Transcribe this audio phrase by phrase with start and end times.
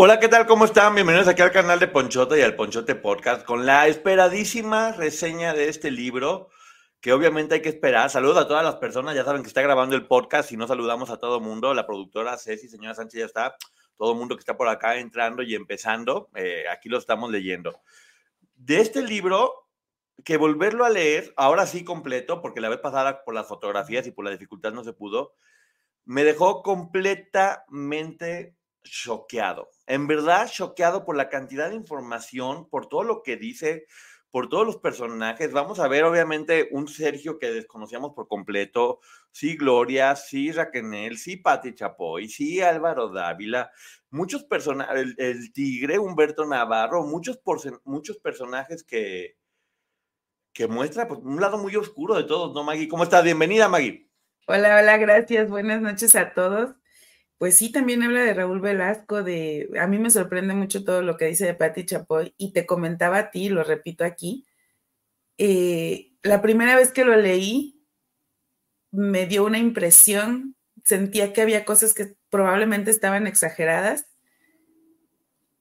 [0.00, 0.46] Hola, ¿qué tal?
[0.46, 0.94] ¿Cómo están?
[0.94, 5.68] Bienvenidos aquí al canal de Ponchote y al Ponchote Podcast con la esperadísima reseña de
[5.68, 6.50] este libro
[7.00, 8.08] que obviamente hay que esperar.
[8.08, 11.10] Saludos a todas las personas, ya saben que está grabando el podcast y no saludamos
[11.10, 11.74] a todo mundo.
[11.74, 13.56] La productora Ceci, señora Sánchez ya está,
[13.96, 17.80] todo el mundo que está por acá entrando y empezando, eh, aquí lo estamos leyendo.
[18.54, 19.66] De este libro,
[20.24, 24.12] que volverlo a leer, ahora sí completo, porque la vez pasada por las fotografías y
[24.12, 25.34] por la dificultad no se pudo,
[26.04, 29.70] me dejó completamente choqueado.
[29.86, 33.86] En verdad, choqueado por la cantidad de información, por todo lo que dice,
[34.30, 35.52] por todos los personajes.
[35.52, 39.00] Vamos a ver, obviamente, un Sergio que desconocíamos por completo.
[39.30, 43.70] Sí, Gloria, sí, Raquel, sí, Pati Chapoy, sí, Álvaro Dávila.
[44.10, 47.40] Muchos personajes, el, tigre Humberto Navarro, muchos,
[47.84, 49.36] muchos personajes que,
[50.52, 52.88] que muestra pues, un lado muy oscuro de todos, ¿no, Maggie?
[52.88, 53.24] ¿Cómo estás?
[53.24, 54.08] Bienvenida, Maggie.
[54.46, 55.50] Hola, hola, gracias.
[55.50, 56.77] Buenas noches a todos
[57.38, 61.16] pues sí, también habla de Raúl Velasco, de, a mí me sorprende mucho todo lo
[61.16, 64.44] que dice de Patti Chapoy, y te comentaba a ti, lo repito aquí,
[65.38, 67.80] eh, la primera vez que lo leí,
[68.90, 74.06] me dio una impresión, sentía que había cosas que probablemente estaban exageradas,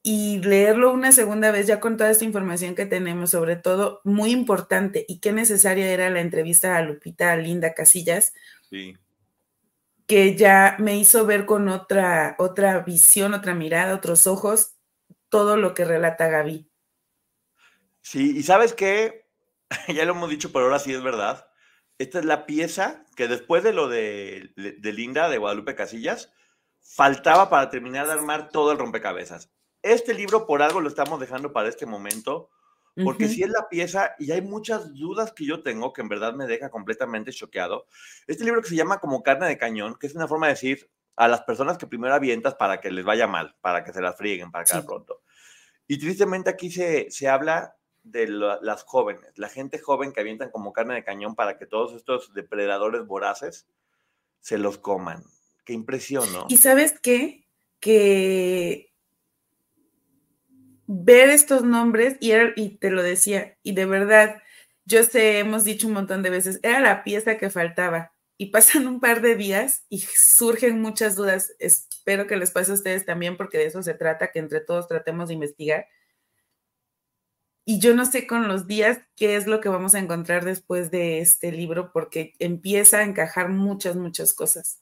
[0.01, 4.31] y leerlo una segunda vez ya con toda esta información que tenemos, sobre todo muy
[4.31, 8.33] importante y qué necesaria era la entrevista a Lupita a Linda Casillas.
[8.69, 8.95] Sí
[10.07, 14.77] que ya me hizo ver con otra, otra visión, otra mirada, otros ojos,
[15.29, 16.71] todo lo que relata Gaby.
[18.01, 19.27] Sí, y sabes qué,
[19.93, 21.49] ya lo hemos dicho, pero ahora sí es verdad.
[21.97, 26.31] Esta es la pieza que después de lo de, de Linda, de Guadalupe Casillas,
[26.79, 29.51] faltaba para terminar de armar todo el rompecabezas.
[29.81, 32.49] Este libro por algo lo estamos dejando para este momento,
[33.03, 36.33] porque si es la pieza y hay muchas dudas que yo tengo que en verdad
[36.33, 37.85] me deja completamente choqueado.
[38.25, 40.89] Este libro que se llama como carne de cañón, que es una forma de decir
[41.15, 44.15] a las personas que primero avientas para que les vaya mal, para que se las
[44.15, 45.21] frieguen, para que pronto.
[45.87, 50.71] Y tristemente aquí se, se habla de las jóvenes, la gente joven que avientan como
[50.71, 53.67] carne de cañón para que todos estos depredadores voraces
[54.39, 55.23] se los coman.
[55.65, 56.45] Qué impresión, ¿no?
[56.47, 57.45] Y sabes qué?
[57.79, 58.86] Que
[60.87, 64.41] ver estos nombres y, y te lo decía, y de verdad,
[64.85, 68.13] yo sé, hemos dicho un montón de veces, era la pieza que faltaba.
[68.39, 71.53] Y pasan un par de días y surgen muchas dudas.
[71.59, 74.87] Espero que les pase a ustedes también, porque de eso se trata, que entre todos
[74.87, 75.87] tratemos de investigar.
[77.65, 80.89] Y yo no sé con los días qué es lo que vamos a encontrar después
[80.89, 84.81] de este libro, porque empieza a encajar muchas, muchas cosas.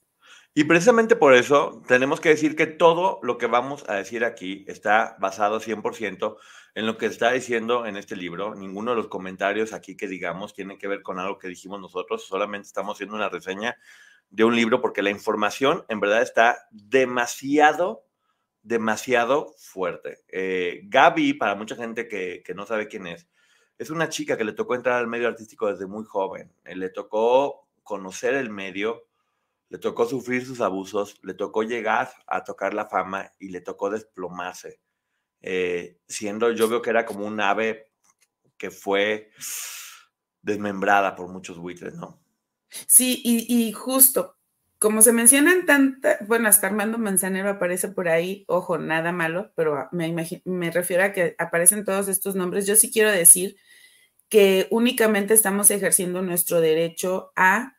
[0.57, 4.63] Y precisamente por eso tenemos que decir que todo lo que vamos a decir aquí
[4.69, 6.37] está basado 100%
[6.75, 8.55] en lo que está diciendo en este libro.
[8.55, 12.25] Ninguno de los comentarios aquí que digamos tiene que ver con algo que dijimos nosotros,
[12.25, 13.77] solamente estamos haciendo una reseña
[14.29, 18.05] de un libro porque la información en verdad está demasiado,
[18.63, 20.19] demasiado fuerte.
[20.29, 23.27] Eh, Gaby, para mucha gente que, que no sabe quién es,
[23.77, 26.53] es una chica que le tocó entrar al medio artístico desde muy joven.
[26.63, 29.04] Eh, le tocó conocer el medio
[29.75, 33.89] le tocó sufrir sus abusos, le tocó llegar a tocar la fama y le tocó
[33.89, 34.79] desplomarse,
[35.41, 37.91] eh, siendo yo veo que era como un ave
[38.57, 39.31] que fue
[40.41, 42.21] desmembrada por muchos buitres, ¿no?
[42.87, 44.37] Sí, y, justo,
[44.79, 49.89] como se mencionan tantas, bueno, hasta Armando Manzanero aparece por ahí, ojo, nada malo, pero
[49.91, 50.15] me,
[50.45, 52.65] me refiero a que aparecen todos estos nombres.
[52.65, 53.57] Yo sí quiero decir
[54.29, 57.74] que únicamente estamos ejerciendo nuestro derecho a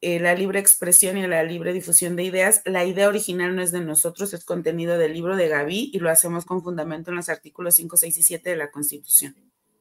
[0.00, 2.62] eh, la libre expresión y la libre difusión de ideas.
[2.64, 6.10] La idea original no es de nosotros, es contenido del libro de Gaby y lo
[6.10, 9.34] hacemos con fundamento en los artículos 5, 6 y 7 de la Constitución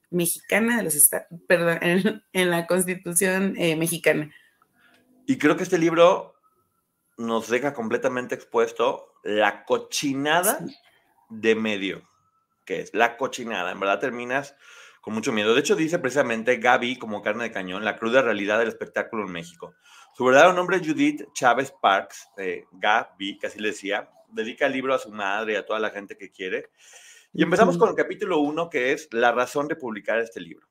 [0.09, 4.33] mexicana de los Estados, perdón, en, la Constitución eh, mexicana.
[5.25, 6.35] Y creo que este libro
[7.17, 10.59] nos deja completamente expuesto la cochinada
[11.29, 12.07] de medio,
[12.65, 13.71] que es la cochinada.
[13.71, 14.55] En verdad terminas
[15.01, 15.53] con mucho miedo.
[15.53, 19.31] De hecho, dice precisamente Gaby, como carne de cañón, la cruda realidad del espectáculo en
[19.31, 19.75] México.
[20.17, 24.73] Su verdadero nombre es Judith Chávez Parks, eh, Gaby, que así le decía, dedica el
[24.73, 26.71] libro a su madre y a toda la gente que quiere.
[27.33, 30.65] Y empezamos con el capítulo 1, que es la razón de publicar este libro.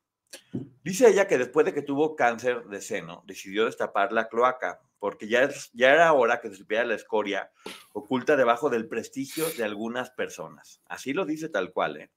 [0.82, 5.28] Dice ella que después de que tuvo cáncer de seno, decidió destapar la cloaca, porque
[5.28, 7.52] ya, ya era hora que se supiera la escoria
[7.93, 10.82] oculta debajo del prestigio de algunas personas.
[10.87, 12.10] Así lo dice tal cual, ¿eh?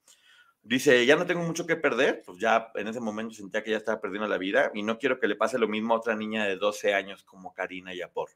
[0.61, 3.77] Dice, ya no tengo mucho que perder, pues ya en ese momento sentía que ya
[3.77, 6.45] estaba perdiendo la vida y no quiero que le pase lo mismo a otra niña
[6.45, 8.29] de 12 años como Karina Yapor,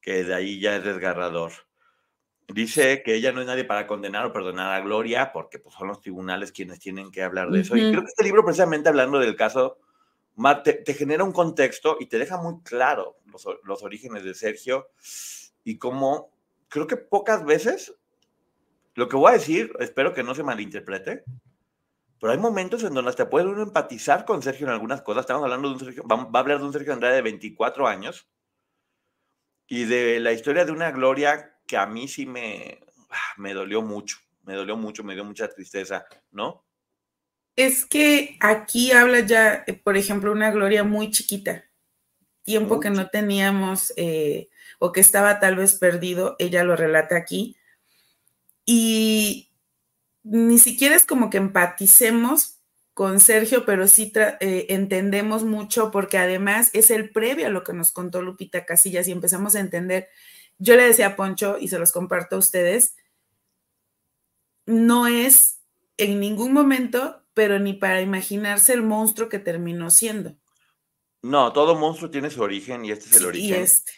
[0.00, 1.52] que de ahí ya es desgarrador.
[2.48, 5.88] Dice que ella no es nadie para condenar o perdonar a Gloria, porque pues, son
[5.88, 7.76] los tribunales quienes tienen que hablar de eso.
[7.76, 9.78] Y creo que este libro, precisamente hablando del caso,
[10.62, 14.88] te, te genera un contexto y te deja muy claro los, los orígenes de Sergio
[15.64, 16.30] y cómo
[16.68, 17.94] creo que pocas veces
[18.96, 21.22] lo que voy a decir, espero que no se malinterprete,
[22.18, 25.20] pero hay momentos en donde hasta puede uno empatizar con Sergio en algunas cosas.
[25.20, 28.26] Estamos hablando de un Sergio, va, a hablar de un Sergio Andrade de 24 años
[29.68, 33.82] y de la historia de una Gloria que a mí sí me, ah, me dolió
[33.82, 36.64] mucho, me dolió mucho, me dio mucha tristeza, ¿no?
[37.54, 41.66] Es que aquí habla ya, eh, por ejemplo, una Gloria muy chiquita,
[42.44, 44.48] tiempo que no teníamos eh,
[44.78, 47.58] o que estaba tal vez perdido, ella lo relata aquí
[48.66, 49.52] y
[50.24, 52.58] ni siquiera es como que empaticemos
[52.92, 57.72] con Sergio, pero sí eh, entendemos mucho porque además es el previo a lo que
[57.72, 60.08] nos contó Lupita Casillas y empezamos a entender.
[60.58, 62.96] Yo le decía a Poncho y se los comparto a ustedes,
[64.64, 65.60] no es
[65.98, 70.34] en ningún momento, pero ni para imaginarse el monstruo que terminó siendo.
[71.22, 73.62] No, todo monstruo tiene su origen y este es el origen.
[73.62, 73.92] este.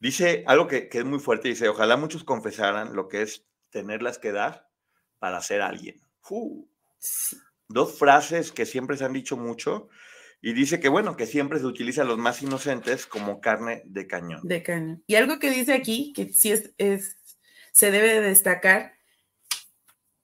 [0.00, 4.18] Dice algo que, que, es muy fuerte, dice, ojalá muchos confesaran lo que es tenerlas
[4.18, 4.68] que dar
[5.18, 6.00] para ser alguien.
[7.68, 9.88] Dos frases que siempre se han dicho mucho
[10.40, 14.06] y dice que bueno, que siempre se utiliza a los más inocentes como carne de
[14.06, 14.40] cañón.
[14.44, 15.02] De cañón.
[15.06, 17.16] Y algo que dice aquí, que sí es, es
[17.72, 18.94] se debe de destacar,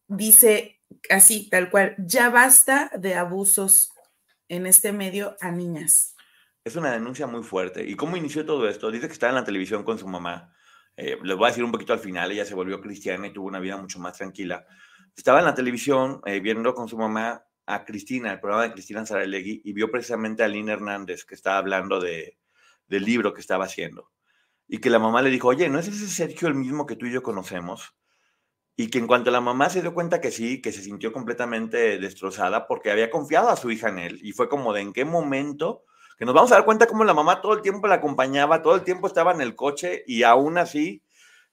[0.06, 0.81] dice
[1.11, 3.93] así, tal cual, ya basta de abusos
[4.49, 6.14] en este medio a niñas.
[6.64, 7.85] Es una denuncia muy fuerte.
[7.85, 8.91] ¿Y cómo inició todo esto?
[8.91, 10.54] Dice que está en la televisión con su mamá
[10.96, 13.49] eh, les voy a decir un poquito al final, ella se volvió cristiana y tuvo
[13.49, 14.67] una vida mucho más tranquila.
[15.17, 19.06] Estaba en la televisión eh, viendo con su mamá a Cristina, el programa de Cristina
[19.06, 22.38] Saralegui, y vio precisamente a Lina Hernández que estaba hablando de,
[22.88, 24.11] del libro que estaba haciendo.
[24.67, 27.06] Y que la mamá le dijo, oye, ¿no es ese Sergio el mismo que tú
[27.06, 27.94] y yo conocemos?
[28.76, 31.99] Y que en cuanto la mamá se dio cuenta que sí, que se sintió completamente
[31.99, 34.20] destrozada porque había confiado a su hija en él.
[34.23, 35.85] Y fue como de en qué momento
[36.17, 38.75] que nos vamos a dar cuenta cómo la mamá todo el tiempo la acompañaba, todo
[38.75, 41.03] el tiempo estaba en el coche y aún así,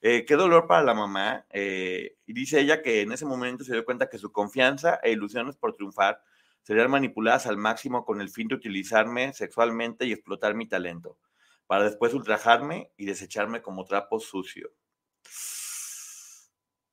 [0.01, 1.45] eh, qué dolor para la mamá.
[1.49, 5.11] Eh, y dice ella que en ese momento se dio cuenta que su confianza e
[5.11, 6.21] ilusiones por triunfar
[6.63, 11.17] serían manipuladas al máximo con el fin de utilizarme sexualmente y explotar mi talento,
[11.65, 14.71] para después ultrajarme y desecharme como trapo sucio.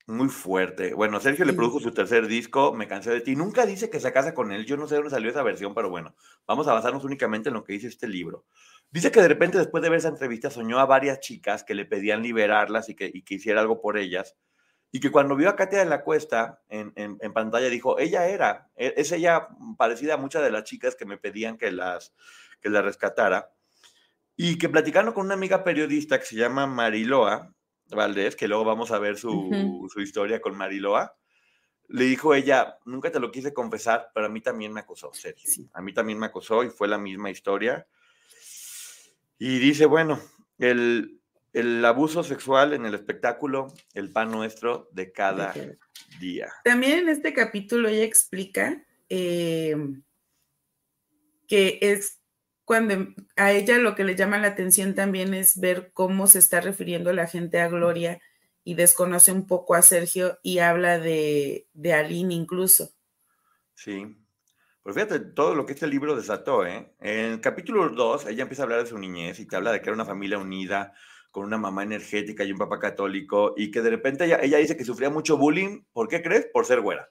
[0.09, 0.95] Muy fuerte.
[0.95, 3.37] Bueno, Sergio le produjo su tercer disco, Me cansé de ti.
[3.37, 4.65] Nunca dice que se casa con él.
[4.65, 6.15] Yo no sé dónde salió esa versión, pero bueno,
[6.47, 8.47] vamos a basarnos únicamente en lo que dice este libro.
[8.91, 11.85] Dice que de repente después de ver esa entrevista soñó a varias chicas que le
[11.85, 14.35] pedían liberarlas y que, y que hiciera algo por ellas.
[14.91, 18.29] Y que cuando vio a Katia en la cuesta en, en, en, pantalla dijo, ella
[18.29, 22.15] era, e, es ella parecida a muchas de las chicas que me pedían que las,
[22.63, 23.51] que las rescatara.
[24.37, 27.53] Y que platicando con una amiga periodista que se llama Mariloa,
[27.91, 31.15] Valdés, que luego vamos a ver su, historia con Mariloa,
[31.89, 35.51] le dijo ella, nunca te lo quise confesar, pero a mí también me acosó, Sergio.
[35.73, 37.87] A mí también me acosó y fue la misma historia.
[39.39, 40.21] Y dice, bueno,
[40.59, 41.21] el,
[41.85, 45.55] abuso sexual en el espectáculo, el pan nuestro de cada
[46.21, 46.53] día.
[46.65, 50.03] También en este capítulo ella explica em,
[51.47, 52.18] que es
[52.69, 56.61] cuando a ella lo que le llama la atención también es ver cómo se está
[56.61, 58.21] refiriendo la gente a Gloria
[58.63, 62.91] y desconoce un poco a Sergio y habla de, de Aline incluso.
[63.73, 64.15] Sí.
[64.83, 66.93] Pues fíjate todo lo que este libro desató, ¿eh?
[67.01, 69.81] En el capítulo 2, ella empieza a hablar de su niñez y te habla de
[69.81, 70.93] que era una familia unida,
[71.31, 74.77] con una mamá energética y un papá católico, y que de repente ella, ella dice
[74.77, 75.85] que sufría mucho bullying.
[75.95, 76.49] ¿Por qué crees?
[76.53, 77.09] Por ser güera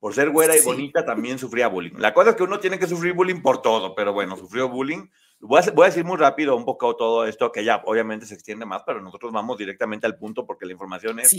[0.00, 1.94] por ser güera y bonita también sufría bullying.
[1.98, 5.08] La cosa es que uno tiene que sufrir bullying por todo, pero bueno, sufrió bullying.
[5.40, 8.82] Voy a, decir muy rápido un poco todo esto, que ya obviamente se extiende más,
[8.84, 11.34] pero nosotros vamos directamente al punto porque la información es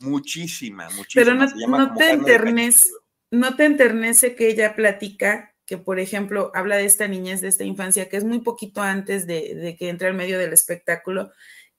[0.00, 1.24] muchísima, muchísima.
[1.24, 1.34] Pero
[1.68, 2.88] no, te enternece,
[3.30, 7.64] no te enternece que ella platica que, por ejemplo, habla de esta niñez, de esta
[7.64, 11.30] infancia, que es muy poquito antes de, que entre al medio del espectáculo,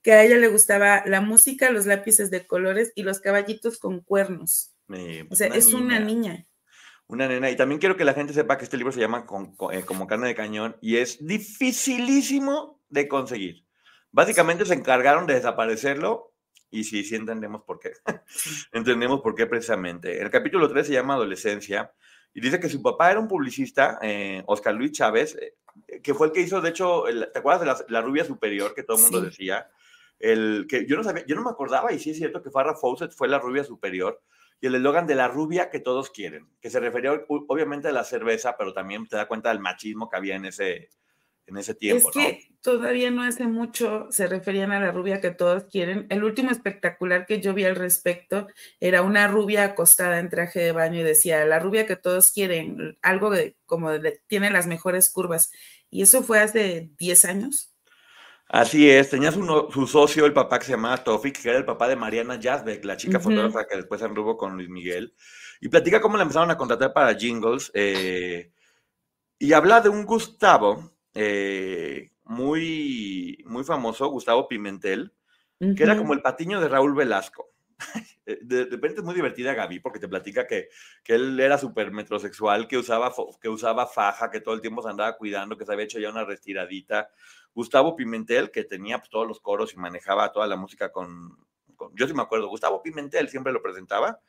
[0.04, 4.02] que a ella le gustaba la música, los lápices de colores y los caballitos con
[4.02, 4.74] cuernos.
[5.30, 6.46] O sea, es una niña.
[7.08, 7.50] Una nena.
[7.50, 9.26] Y también quiero que la gente sepa que este libro se llama
[9.72, 13.66] eh, Como carne de cañón y es dificilísimo de conseguir.
[14.12, 16.34] Básicamente se encargaron de desaparecerlo
[16.72, 17.94] y sí, sí entendemos por qué.
[18.72, 20.22] entendemos por qué precisamente.
[20.22, 21.92] El capítulo 3 se llama Adolescencia
[22.34, 26.28] y dice que su papá era un publicista, eh, Oscar Luis Chávez, eh, que fue
[26.28, 29.22] el que hizo, de hecho, ¿te acuerdas de la, rubia superior que todo el mundo
[29.22, 29.70] decía?
[30.20, 32.76] El, que yo no sabía, yo no me acordaba y sí es cierto que Farrah
[32.76, 34.22] Fawcett fue la rubia superior
[34.62, 38.04] y el eslogan de la rubia que todos quieren, que se refería obviamente a la
[38.04, 40.90] cerveza, pero también te da cuenta del machismo que había en ese,
[41.50, 42.10] en ese tiempo.
[42.10, 46.08] Es que todavía no hace mucho se referían a la rubia que todos quieren.
[46.10, 48.48] El último espectacular que yo vi al respecto
[48.80, 52.98] era una rubia acostada en traje de baño y decía, la rubia que todos quieren,
[53.02, 53.92] algo de, como
[54.28, 55.52] tiene las mejores curvas.
[55.90, 57.69] Y eso fue hace 10 años.
[58.50, 61.66] Así es, tenía su, su, socio, el papá que se llamaba Tofik, que era el
[61.66, 65.14] papá de Mariana Yazbek, la chica fotógrafa que después se anduvo con Luis Miguel,
[65.62, 68.52] y platica cómo la empezaron a contratar para jingles, eh,
[69.38, 75.14] y habla de un Gustavo eh, muy, muy famoso, Gustavo Pimentel,
[75.60, 77.52] que era como el patiño de Raúl Velasco.
[78.26, 80.70] De, repente es muy divertida Gaby porque te platica que,
[81.04, 84.90] que él era súper metrosexual, que usaba, que usaba faja, que todo el tiempo se
[84.90, 87.10] andaba cuidando, que se había hecho ya una retiradita
[87.54, 91.38] Gustavo Pimentel, que tenía pues, todos los coros y manejaba toda la música con,
[91.94, 94.20] yo sí me acuerdo, Gustavo Pimentel siempre lo presentaba,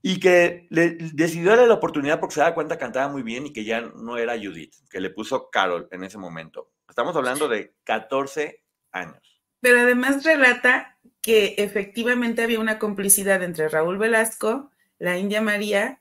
[0.00, 3.46] y que le decidió darle la oportunidad porque se daba cuenta que cantaba muy bien
[3.46, 6.70] y que ya no era Judith, que le puso Carol en ese momento.
[6.88, 9.42] Estamos hablando de 14 años.
[9.60, 16.00] Pero además relata que efectivamente había una complicidad entre Raúl Velasco, la India María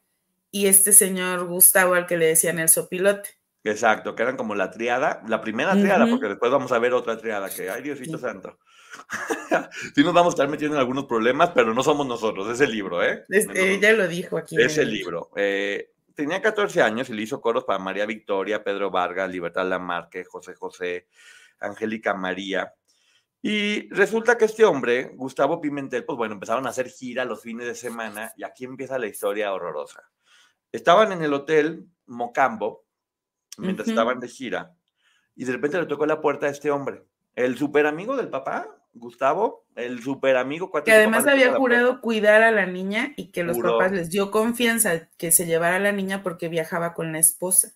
[0.52, 3.37] y este señor Gustavo al que le decían el sopilote.
[3.72, 7.18] Exacto, que eran como la triada, la primera triada, porque después vamos a ver otra
[7.18, 8.60] triada que, ay Diosito Santo.
[9.96, 12.72] sí nos vamos a estar metiendo en algunos problemas, pero no somos nosotros, es el
[12.72, 13.26] libro, ¿eh?
[13.30, 14.60] ella lo dijo aquí.
[14.62, 15.32] Es el libro.
[15.36, 20.24] Eh, tenía 14 años y le hizo coros para María Victoria, Pedro Vargas, Libertad Lamarque,
[20.24, 21.08] José José,
[21.60, 22.74] Angélica María.
[23.42, 27.68] Y resulta que este hombre, Gustavo Pimentel, pues bueno, empezaron a hacer gira los fines
[27.68, 30.02] de semana y aquí empieza la historia horrorosa.
[30.72, 32.87] Estaban en el hotel Mocambo,
[33.58, 34.76] mientras estaban de gira,
[35.36, 37.04] y de repente le tocó la puerta a este hombre,
[37.36, 40.72] el super amigo del papá, Gustavo, el super amigo.
[40.84, 45.10] Que además había jurado cuidar a la niña y que los papás les dio confianza
[45.18, 47.76] que se llevara a la niña porque viajaba con la esposa.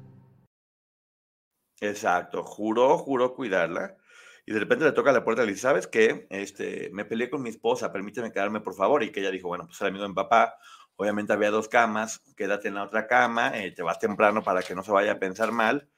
[1.81, 3.97] Exacto, juró, juró cuidarla.
[4.45, 6.27] Y de repente le toca la puerta y le dice, ¿sabes qué?
[6.29, 9.03] Este, me peleé con mi esposa, permíteme quedarme, por favor.
[9.03, 10.55] Y que ella dijo, bueno, pues el amigo de mi papá,
[10.95, 14.75] obviamente había dos camas, quédate en la otra cama, eh, te vas temprano para que
[14.75, 15.89] no se vaya a pensar mal.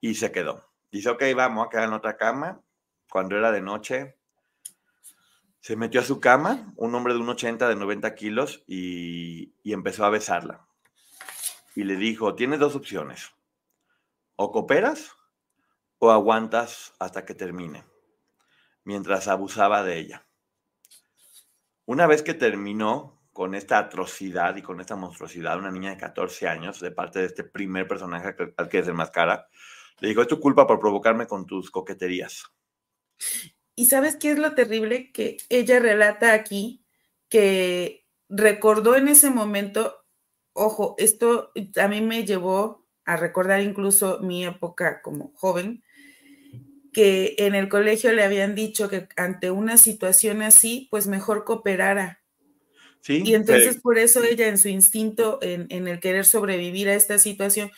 [0.00, 0.68] Y se quedó.
[0.90, 2.60] Dice, ok, vamos a quedar en otra cama.
[3.08, 4.16] Cuando era de noche,
[5.60, 9.72] se metió a su cama, un hombre de un 80, de 90 kilos, y, y
[9.72, 10.66] empezó a besarla.
[11.76, 13.32] Y le dijo, tienes dos opciones
[14.42, 15.12] o cooperas
[15.98, 17.84] o aguantas hasta que termine,
[18.84, 20.26] mientras abusaba de ella.
[21.86, 26.48] Una vez que terminó con esta atrocidad y con esta monstruosidad, una niña de 14
[26.48, 29.46] años, de parte de este primer personaje al que es cara,
[30.00, 32.44] le dijo, es tu culpa por provocarme con tus coqueterías.
[33.76, 36.84] Y sabes qué es lo terrible que ella relata aquí,
[37.28, 40.04] que recordó en ese momento,
[40.52, 45.82] ojo, esto a mí me llevó a recordar incluso mi época como joven,
[46.92, 52.20] que en el colegio le habían dicho que ante una situación así, pues mejor cooperara.
[53.00, 56.94] Sí, y entonces por eso ella en su instinto, en, en, el querer sobrevivir a
[56.94, 57.72] esta situación,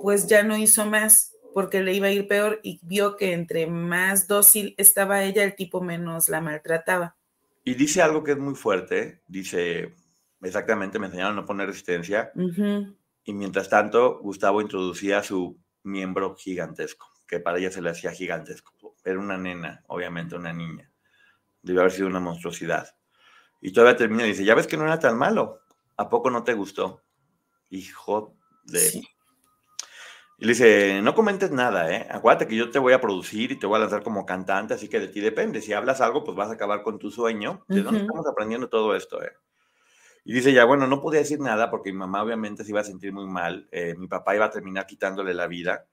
[0.00, 3.66] pues ya no hizo más porque le iba a ir peor y vio que entre
[3.66, 7.16] más dócil estaba ella, el tipo menos la maltrataba.
[7.64, 9.92] Y dice algo que es muy fuerte, dice,
[10.42, 12.32] exactamente, me enseñaron a no poner resistencia.
[13.24, 18.72] Y mientras tanto, Gustavo introducía su miembro gigantesco, que para ella se le hacía gigantesco.
[19.04, 20.90] Era una nena, obviamente una niña.
[21.62, 22.88] Debe haber sido una monstruosidad.
[23.60, 25.60] Y todavía termina y dice, ya ves que no era tan malo.
[25.96, 27.02] ¿A poco no te gustó?
[27.68, 29.02] Hijo de...
[30.38, 32.08] Y le dice, no comentes nada, ¿eh?
[32.10, 34.88] Acuérdate que yo te voy a producir y te voy a lanzar como cantante, así
[34.88, 35.60] que de ti depende.
[35.60, 37.62] Si hablas algo, pues vas a acabar con tu sueño.
[37.68, 39.32] ¿De dónde estamos aprendiendo todo esto, eh?
[40.24, 42.84] Y dice ya, bueno, no podía decir nada porque mi mamá obviamente se iba a
[42.84, 43.68] sentir muy mal.
[43.72, 45.86] Eh, mi papá iba a terminar quitándole la vida.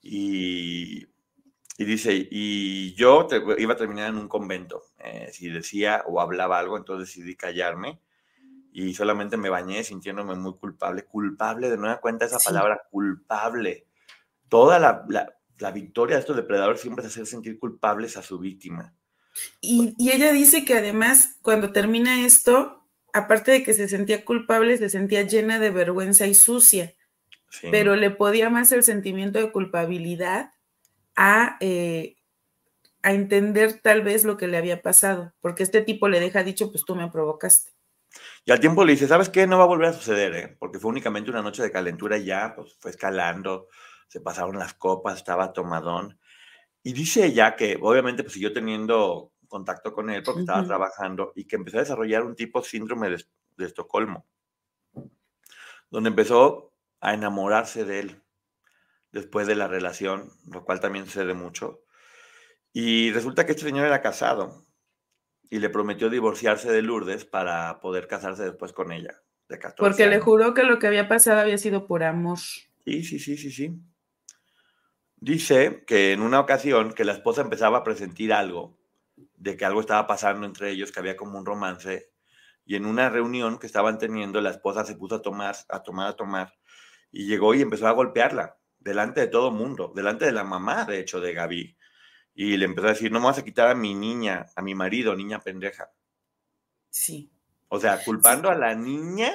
[0.00, 1.06] Y,
[1.78, 3.26] y dice, y yo
[3.58, 4.82] iba a terminar en un convento.
[4.98, 8.00] Eh, si decía o hablaba algo, entonces decidí callarme
[8.76, 11.04] y solamente me bañé sintiéndome muy culpable.
[11.04, 13.86] Culpable, de nueva cuenta esa palabra, culpable.
[14.48, 15.06] Toda la,
[15.58, 18.92] la, victoria de estos depredadores siempre es hacer sentir culpables a su víctima.
[19.60, 22.83] Y, y, ella dice que además, cuando termina esto,
[23.14, 26.94] aparte de que se sentía culpable, se sentía llena de vergüenza y sucia.
[27.70, 30.50] Pero le podía más el sentimiento de culpabilidad
[31.14, 32.16] a, eh,
[33.02, 36.72] a entender tal vez lo que le había pasado, porque este tipo le deja dicho,
[36.72, 37.70] pues tú me provocaste.
[38.44, 39.46] Y al tiempo le dice, ¿sabes qué?
[39.46, 40.56] No va a volver a suceder, ¿eh?
[40.58, 43.68] porque fue únicamente una noche de calentura y ya, pues fue escalando,
[44.08, 46.18] se pasaron las copas, estaba tomadón.
[46.82, 51.44] Y dice ella que obviamente pues siguió teniendo contacto con él porque estaba trabajando y
[51.44, 53.24] que empezó a desarrollar un tipo de síndrome de,
[53.56, 54.26] de Estocolmo,
[55.90, 58.22] donde empezó a enamorarse de él
[59.12, 61.84] después de la relación, lo cual también sucede mucho.
[62.72, 64.66] Y resulta que este señor era casado
[65.48, 69.22] y le prometió divorciarse de Lourdes para poder casarse después con ella.
[69.48, 72.38] De Porque le juró que lo que había pasado había sido por amor.
[72.38, 73.80] Sí, sí, sí, sí, sí.
[75.14, 78.76] Dice que en una ocasión que la esposa empezaba a presentir algo,
[79.36, 82.10] de que algo estaba pasando entre ellos, que había como un romance,
[82.64, 86.08] y en una reunión que estaban teniendo, la esposa se puso a tomar, a tomar,
[86.08, 86.54] a tomar,
[87.10, 91.00] y llegó y empezó a golpearla, delante de todo mundo, delante de la mamá, de
[91.00, 91.76] hecho, de Gaby
[92.34, 94.74] y le empezó a decir, no me vas a quitar a mi niña, a mi
[94.74, 95.92] marido, niña pendeja.
[96.90, 97.30] Sí.
[97.68, 99.30] O sea, culpando a la niña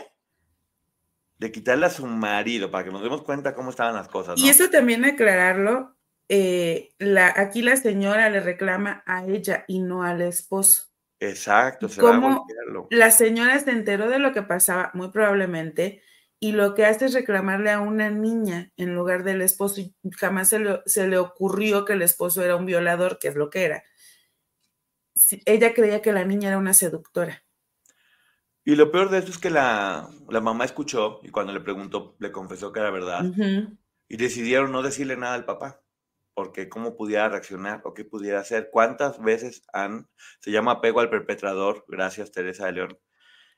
[1.37, 4.37] de quitarle a su marido, para que nos demos cuenta cómo estaban las cosas.
[4.37, 5.95] Y eso también aclararlo,
[6.29, 10.83] eh, la, aquí la señora le reclama a ella y no al esposo.
[11.19, 12.47] Exacto, se Como
[12.91, 16.01] la señora se enteró de lo que pasaba, muy probablemente,
[16.39, 20.49] y lo que hace es reclamarle a una niña en lugar del esposo y jamás
[20.49, 23.65] se le, se le ocurrió que el esposo era un violador, que es lo que
[23.65, 23.83] era.
[25.45, 27.43] ella creía que la niña era una seductora.
[28.63, 32.31] Y lo peor de esto es que la, mamá escuchó y cuando le preguntó, le
[32.31, 33.25] confesó que era verdad.
[34.07, 35.81] Y decidieron no decirle nada al papá,
[36.39, 38.69] porque cómo pudiera reaccionar o qué pudiera hacer.
[38.71, 40.07] ¿Cuántas veces han,
[40.39, 42.97] se llama apego al perpetrador, gracias Teresa de León,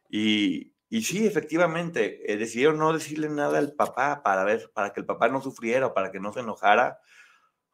[0.09, 4.99] y, y sí, efectivamente, eh, decidieron no decirle nada al papá para ver, para que
[4.99, 6.97] el papá no sufriera o para que no se enojara.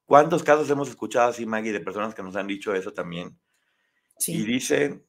[0.03, 3.39] ¿Cuántos casos hemos escuchado así, Maggie, de personas que nos han dicho eso también?
[4.27, 5.05] Y dice,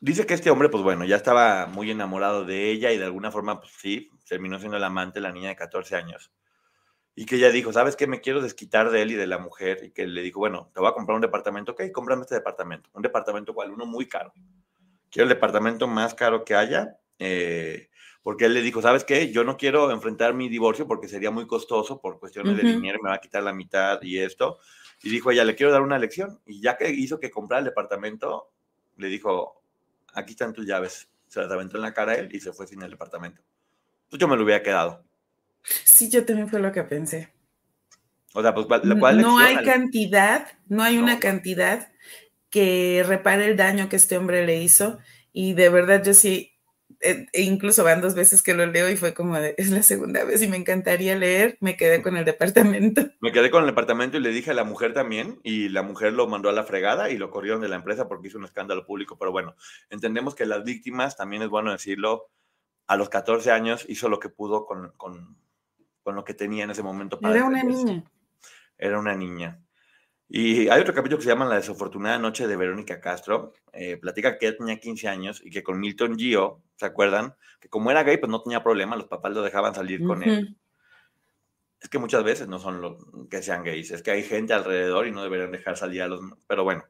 [0.00, 3.30] dice que este hombre, pues bueno, ya estaba muy enamorado de ella y de alguna
[3.30, 6.32] forma, pues sí, terminó siendo el amante, la niña de 14 años.
[7.20, 8.06] Y que ella dijo, ¿sabes qué?
[8.06, 9.80] Me quiero desquitar de él y de la mujer.
[9.82, 11.72] Y que le dijo, bueno, te voy a comprar un departamento.
[11.72, 12.88] Ok, cómprame este departamento.
[12.94, 14.32] Un departamento cual, uno muy caro.
[15.10, 17.90] Quiero el departamento más caro que haya eh,
[18.22, 19.30] porque él le dijo, ¿sabes qué?
[19.30, 23.10] Yo no quiero enfrentar mi divorcio porque sería muy costoso por cuestiones de dinero, me
[23.10, 24.58] va a quitar la mitad y esto.
[25.02, 26.40] Y dijo ella, le quiero dar una lección.
[26.46, 28.50] Y ya que hizo que comprara el departamento,
[28.96, 29.62] le dijo,
[30.14, 31.10] aquí están tus llaves.
[31.28, 33.42] Se las aventó en la cara a él y se fue sin el departamento.
[34.08, 35.04] Pues yo me lo hubiera quedado.
[35.62, 37.32] Sí, yo también fue lo que pensé.
[38.34, 41.92] O sea, pues, No hay cantidad, no hay una cantidad
[42.48, 44.98] que repare el daño que este hombre le hizo.
[45.32, 46.50] Y de verdad yo sí
[47.00, 50.24] e, e incluso van dos veces que lo leo y fue como es la segunda
[50.24, 53.02] vez y me encantaría leer, me quedé con el departamento.
[53.20, 56.12] Me quedé con el departamento y le dije a la mujer también y la mujer
[56.12, 58.86] lo mandó a la fregada y lo corrieron de la empresa porque hizo un escándalo
[58.86, 59.56] público, pero bueno,
[59.90, 62.30] entendemos que las víctimas, también es bueno decirlo,
[62.86, 65.36] a los 14 años hizo lo que pudo con, con,
[66.02, 67.20] con lo que tenía en ese momento.
[67.20, 68.04] Para Era una niña.
[68.78, 69.60] Era una niña.
[70.32, 73.52] Y hay otro capítulo que se llama La desafortunada noche de Verónica Castro.
[73.72, 77.34] Eh, platica que ella tenía 15 años y que con Milton Gio, ¿se acuerdan?
[77.58, 80.56] Que como era gay, pues no tenía problema, los papás lo dejaban salir con él.
[81.80, 82.96] Es que muchas veces no son los
[83.28, 86.20] que sean gays, es que hay gente alrededor y no deberían dejar salir a los...
[86.46, 86.84] Pero bueno,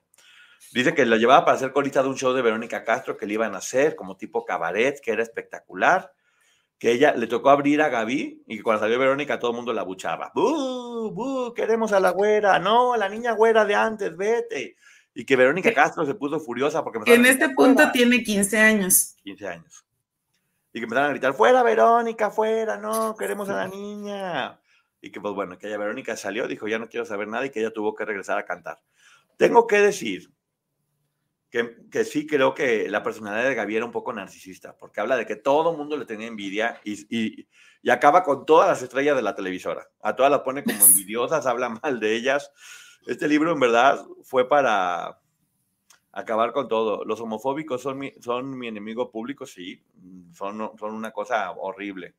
[0.72, 3.34] dice que lo llevaba para ser colista de un show de Verónica Castro que le
[3.34, 6.12] iban a hacer como tipo cabaret, que era espectacular
[6.80, 9.74] que ella le tocó abrir a Gaby y que cuando salió Verónica todo el mundo
[9.74, 10.32] la buchaba.
[10.34, 11.12] ¡Bú!
[11.12, 11.52] ¡Bú!
[11.54, 12.58] Queremos a la güera.
[12.58, 14.76] No, la niña güera de antes, vete.
[15.14, 17.00] Y que Verónica Castro se puso furiosa porque...
[17.04, 19.14] Que en este punto tiene 15 años.
[19.22, 19.84] 15 años.
[20.72, 24.58] Y que empezaron a gritar, fuera Verónica, fuera, no, queremos a la niña.
[25.02, 27.50] Y que pues bueno, que ella Verónica salió, dijo, ya no quiero saber nada y
[27.50, 28.80] que ella tuvo que regresar a cantar.
[29.36, 30.32] Tengo que decir
[31.50, 35.26] que, sí creo que la personalidad de Gaby era un poco narcisista, porque habla de
[35.26, 37.06] que todo el mundo le tenía envidia y,
[37.82, 39.88] y, acaba con todas las estrellas de la televisora.
[40.00, 42.52] A todas las pone como envidiosas, habla mal de ellas.
[43.06, 45.18] Este libro en verdad fue para
[46.12, 47.04] acabar con todo.
[47.04, 49.82] Los homofóbicos son mi, son mi enemigo público, sí,
[50.32, 52.14] son, son una cosa horrible.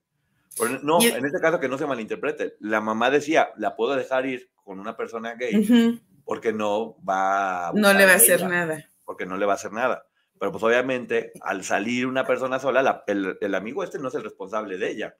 [0.83, 4.49] no, en este caso que no se malinterprete, la mamá decía, la puedo dejar ir
[4.55, 7.73] con una persona gay porque no va a...
[7.73, 10.05] No le va a hacer nada porque no le va a hacer nada.
[10.39, 14.77] Pero pues obviamente al salir una persona sola, el, amigo este no es el responsable
[14.77, 15.17] de ella.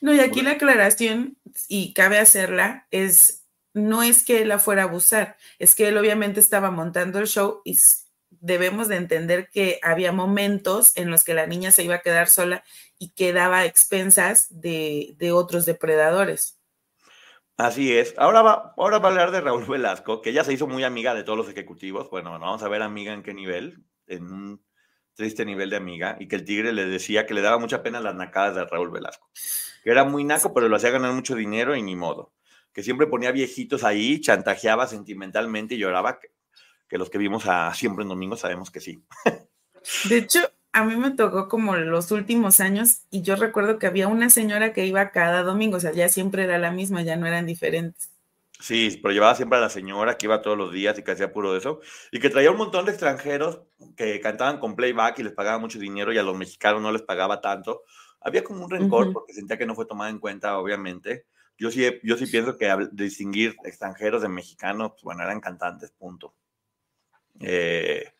[0.00, 4.82] No, y aquí la aclaración, y cabe hacerla, es, no es que él la fuera
[4.82, 7.78] a abusar, es que él obviamente estaba montando el show y
[8.30, 12.28] debemos de entender que había momentos en los que la niña se iba a quedar
[12.28, 12.64] sola
[12.98, 16.57] y quedaba a expensas de, de otros depredadores.
[17.58, 18.14] Así es.
[18.16, 21.12] Ahora va, ahora va a hablar de Raúl Velasco, que ya se hizo muy amiga
[21.12, 22.08] de todos los ejecutivos.
[22.08, 24.64] Bueno, vamos a ver amiga en qué nivel, en un
[25.14, 28.00] triste nivel de amiga, y que el tigre le decía que le daba mucha pena
[28.00, 29.28] las nacadas de Raúl Velasco,
[29.82, 32.32] que era muy naco, pero lo hacía ganar mucho dinero y ni modo.
[32.72, 36.28] Que siempre ponía viejitos ahí, chantajeaba sentimentalmente y lloraba, que,
[36.88, 39.02] que los que vimos a Siempre en Domingo sabemos que sí.
[40.08, 44.08] De hecho, a mí me tocó como los últimos años y yo recuerdo que había
[44.08, 47.26] una señora que iba cada domingo, o sea, ya siempre era la misma, ya no
[47.26, 48.10] eran diferentes.
[48.60, 51.32] Sí, pero llevaba siempre a la señora que iba todos los días y que hacía
[51.32, 53.60] puro de eso, y que traía un montón de extranjeros
[53.96, 57.02] que cantaban con playback y les pagaba mucho dinero y a los mexicanos no les
[57.02, 57.84] pagaba tanto.
[58.20, 61.26] Había como un rencor porque sentía que no fue tomada en cuenta, obviamente.
[61.56, 66.34] Yo sí, yo sí pienso que distinguir extranjeros de mexicanos, pues, bueno, eran cantantes, punto.
[67.40, 68.12] Eh,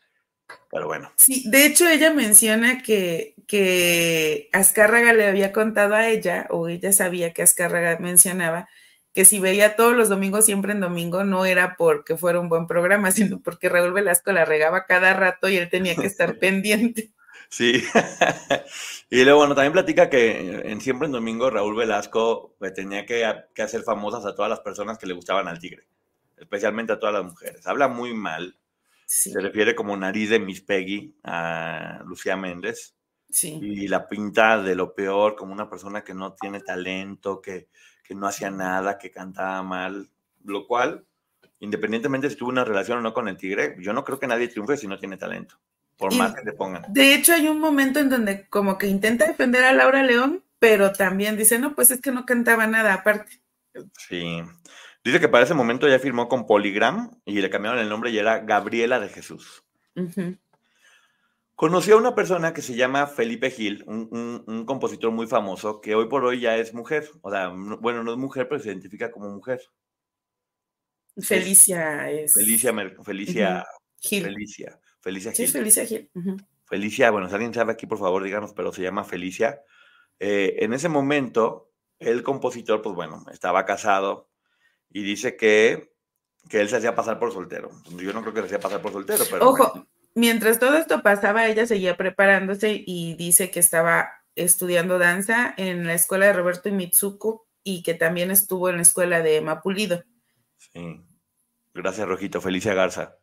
[0.70, 1.12] pero bueno.
[1.16, 6.92] Sí, de hecho ella menciona que, que Azcárraga le había contado a ella, o ella
[6.92, 8.68] sabía que Azcárraga mencionaba,
[9.14, 12.66] que si veía todos los domingos siempre en domingo, no era porque fuera un buen
[12.66, 17.10] programa, sino porque Raúl Velasco la regaba cada rato y él tenía que estar pendiente.
[17.48, 17.82] Sí.
[19.10, 23.26] y luego, bueno, también platica que en Siempre en Domingo Raúl Velasco pues, tenía que,
[23.54, 25.86] que, hacer famosas a todas las personas que le gustaban al tigre,
[26.36, 27.66] especialmente a todas las mujeres.
[27.66, 28.57] Habla muy mal
[29.08, 32.94] se refiere como nariz de Miss Peggy a Lucía Méndez.
[33.30, 33.58] Sí.
[33.60, 37.68] Y la pinta de lo peor, como una persona que no tiene talento, que,
[38.04, 40.10] que no hacía nada, que cantaba mal,
[40.44, 41.06] lo cual,
[41.60, 44.48] independientemente si tuvo una relación o no con el tigre, yo no creo que nadie
[44.48, 45.58] triunfe si no tiene talento,
[45.96, 46.84] por más que te pongan.
[46.88, 50.92] De hecho, hay un momento en donde como que intenta defender a Laura León, pero
[50.92, 53.40] también dice, no, pues es que no cantaba nada aparte.
[53.96, 54.42] Sí.
[55.04, 58.18] Dice que para ese momento ya firmó con Polygram y le cambiaron el nombre y
[58.18, 59.64] era Gabriela de Jesús.
[61.54, 66.08] Conoció a una persona que se llama Felipe Gil, un, compositor muy famoso, que hoy
[66.08, 67.10] por hoy ya es mujer.
[67.22, 69.60] O sea, bueno, no es mujer, pero se identifica como mujer.
[71.20, 72.34] Felicia es.
[72.34, 73.66] Felicia, Felicia,
[73.98, 74.24] Gil.
[74.24, 75.46] Felicia, Felicia Gil.
[75.46, 76.10] Sí, Felicia Gil.
[76.64, 79.62] Felicia, bueno, si alguien sabe aquí, por favor, díganos, pero se llama Felicia.
[80.20, 84.28] Eh, en ese momento, el compositor, pues bueno, estaba casado,
[84.90, 85.92] y dice que,
[86.48, 87.70] que él se hacía pasar por soltero.
[87.96, 89.48] Yo no creo que se hacía pasar por soltero, pero...
[89.48, 95.86] Ojo, mientras todo esto pasaba, ella seguía preparándose y dice que estaba estudiando danza en
[95.86, 100.02] la escuela de Roberto y Mitsuko y que también estuvo en la escuela de Mapulido.
[100.56, 101.00] Sí.
[101.74, 102.40] Gracias, Rojito.
[102.40, 103.16] Felicia Garza.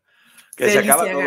[0.55, 1.21] Que se acaba todo.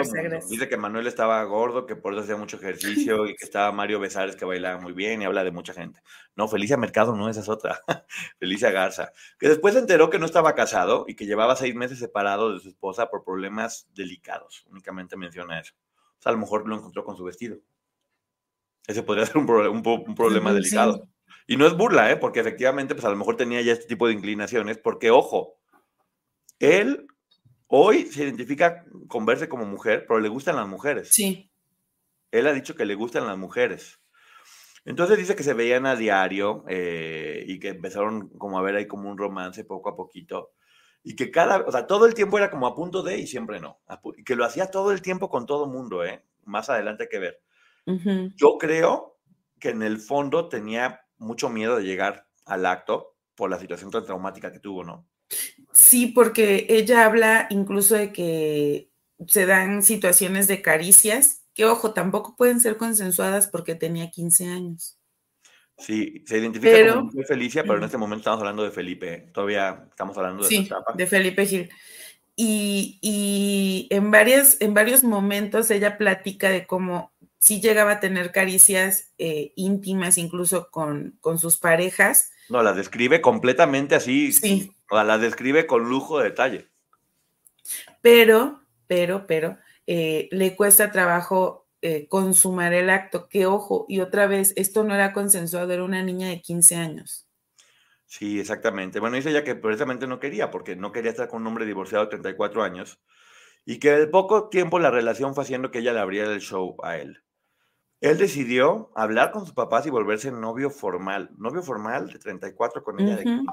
[0.49, 4.01] Dice que Manuel estaba gordo, que por eso hacía mucho ejercicio y que estaba Mario
[4.01, 6.01] Besares que bailaba muy bien y habla de mucha gente.
[6.35, 7.83] No, Felicia Mercado no, esa es otra.
[8.39, 9.13] Felicia Garza.
[9.39, 12.61] Que después se enteró que no estaba casado y que llevaba seis meses separado de
[12.61, 14.65] su esposa por problemas delicados.
[14.71, 15.75] Únicamente menciona eso.
[16.19, 17.59] O sea, a lo mejor lo encontró con su vestido.
[18.87, 21.07] Ese podría ser un, problema delicado.
[21.47, 22.17] Y no es burla, ¿eh?
[22.17, 25.59] porque efectivamente, pues a lo mejor tenía ya este tipo de inclinaciones, porque ojo,
[26.59, 27.07] él
[27.69, 31.11] Hoy se identifica con verse como mujer, pero le gustan las mujeres.
[31.13, 31.51] Sí.
[32.31, 34.01] Él ha dicho que le gustan las mujeres.
[34.87, 38.87] Entonces dice que se veían a diario eh, y que empezaron como a ver ahí
[38.87, 40.53] como un romance poco a poquito.
[41.03, 43.61] Y que cada, o sea, todo el tiempo era como a punto de y siempre
[43.61, 43.81] no.
[44.17, 46.25] Y que lo hacía todo el tiempo con todo mundo, ¿eh?
[46.45, 47.43] Más adelante hay que ver.
[48.37, 49.19] Yo creo
[49.59, 54.05] que en el fondo tenía mucho miedo de llegar al acto por la situación tan
[54.05, 55.08] traumática que tuvo, ¿no?
[55.73, 58.91] Sí, porque ella habla incluso de que
[59.27, 64.99] se dan situaciones de caricias, que ojo, tampoco pueden ser consensuadas porque tenía 15 años.
[65.77, 69.31] Sí, se identifica como Felicia, pero en este momento estamos hablando de Felipe.
[69.33, 71.71] Todavía estamos hablando de sí, de Felipe Gil.
[72.41, 79.13] Y, en, varias, en varios momentos ella platica de cómo sí llegaba a tener caricias
[79.19, 84.33] eh, íntimas, incluso con, con sus parejas, no, la describe completamente así.
[84.33, 84.73] Sí.
[84.91, 86.69] O la describe con lujo de detalle.
[88.01, 93.29] Pero, pero, pero, eh, le cuesta trabajo eh, consumar el acto.
[93.29, 97.29] Que ojo, y otra vez, esto no era consensuado, era una niña de 15 años.
[98.07, 99.01] Sí, exactamente.
[99.01, 102.05] Bueno, dice ella que precisamente no quería, porque no quería estar con un hombre divorciado
[102.05, 102.99] de 34 años,
[103.67, 106.77] y que de poco tiempo la relación fue haciendo que ella le abriera el show
[106.83, 107.23] a él.
[108.01, 111.31] Él decidió hablar con sus papás y volverse novio formal.
[111.37, 113.47] Novio formal de 34 con ella de 15.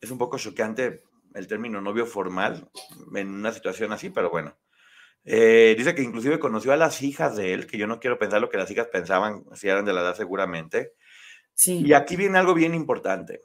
[0.00, 1.02] Es un poco choqueante
[1.34, 2.68] el término novio formal
[3.14, 4.56] en una situación así, pero bueno.
[5.24, 8.40] Eh, dice que inclusive conoció a las hijas de él, que yo no quiero pensar
[8.40, 10.94] lo que las hijas pensaban, si eran de la edad seguramente.
[11.54, 11.82] Sí.
[11.84, 13.40] Y aquí viene algo bien importante.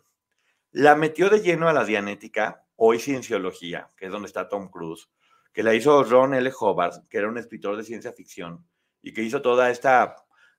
[0.71, 5.09] La metió de lleno a la dianética, hoy cienciología, que es donde está Tom Cruise,
[5.53, 6.51] que la hizo Ron L.
[6.59, 8.65] Hobart, que era un escritor de ciencia ficción,
[9.01, 10.15] y que hizo toda esta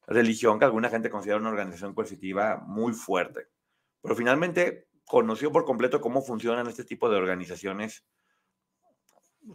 [0.06, 3.48] religión que alguna gente considera una organización coercitiva muy fuerte.
[4.00, 8.04] Pero finalmente conoció por completo cómo funcionan este tipo de organizaciones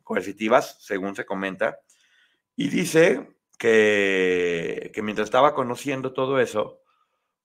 [0.03, 1.79] coercitivas, según se comenta,
[2.55, 6.81] y dice que, que mientras estaba conociendo todo eso,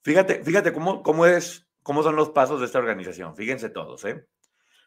[0.03, 4.27] fíjate, fíjate cómo, cómo, es, cómo son los pasos de esta organización, fíjense todos, ¿eh?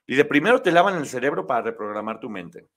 [0.08, 2.68] Dice, primero te lavan el cerebro para reprogramar tu mente.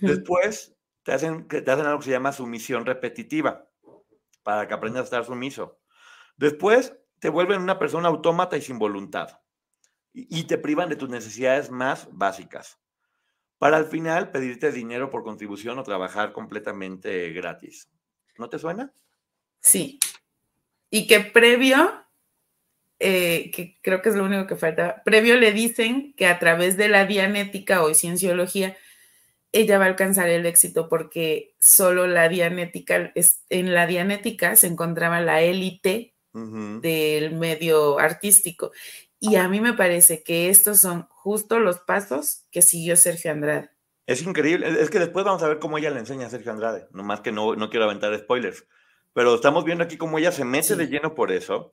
[0.00, 3.68] Después te hacen, te hacen algo que se llama sumisión repetitiva,
[4.44, 5.80] para que aprendas a estar sumiso.
[6.36, 9.40] Después te vuelven una persona autómata y sin voluntad.
[10.12, 12.78] Y, te privan de tus necesidades más básicas
[13.58, 17.88] para al final pedirte dinero por contribución o trabajar completamente gratis.
[18.36, 18.92] ¿No te suena?
[19.60, 20.00] Sí.
[20.90, 22.04] Y que previo,
[22.98, 26.76] eh, que creo que es lo único que falta, previo le dicen que a través
[26.76, 28.76] de la dianética o cienciología,
[29.52, 35.20] ella va a alcanzar el éxito porque solo la dianética, en la dianética se encontraba
[35.20, 36.14] la élite
[36.80, 38.72] del medio artístico
[39.20, 43.70] y a mí me parece que estos son justo los pasos que siguió Sergio Andrade.
[44.06, 44.80] Es increíble.
[44.80, 46.86] Es que después vamos a ver cómo ella le enseña a Sergio Andrade.
[46.92, 48.64] Nomás que no, no quiero aventar spoilers.
[49.12, 51.72] Pero estamos viendo aquí cómo ella se mete de lleno por eso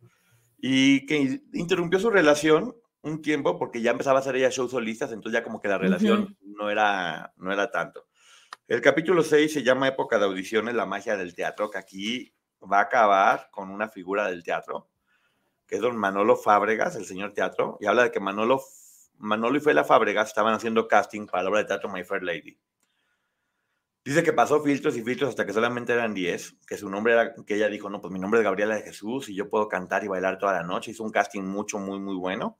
[0.58, 5.12] y que interrumpió su relación un tiempo porque ya empezaba a hacer ella shows solistas,
[5.12, 8.08] entonces ya como que la relación no, era, no era tanto.
[8.68, 12.35] El capítulo 6 se llama Época de audiciones, la magia del teatro, que aquí
[12.72, 14.90] va a acabar con una figura del teatro
[15.68, 18.62] que es don Manolo Fábregas, el señor teatro, y habla de que Manolo,
[19.18, 22.58] Manolo y Fela Fábregas estaban haciendo casting para la obra de teatro My Fair Lady.
[24.04, 27.34] Dice que pasó filtros y filtros hasta que solamente eran 10, que su nombre era,
[27.34, 30.04] que ella dijo, no, pues mi nombre es Gabriela de Jesús y yo puedo cantar
[30.04, 30.92] y bailar toda la noche.
[30.92, 32.60] Hizo un casting mucho, muy, muy bueno.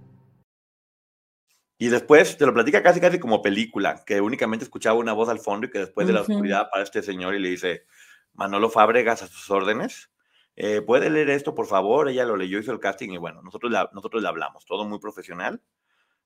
[1.81, 5.39] Y después te lo platica casi, casi como película, que únicamente escuchaba una voz al
[5.39, 7.87] fondo y que después de la oscuridad para este señor y le dice,
[8.33, 10.11] Manolo Fábregas a sus órdenes,
[10.55, 12.07] eh, ¿puede leer esto, por favor?
[12.07, 15.59] Ella lo leyó, hizo el casting y bueno, nosotros, nosotros le hablamos, todo muy profesional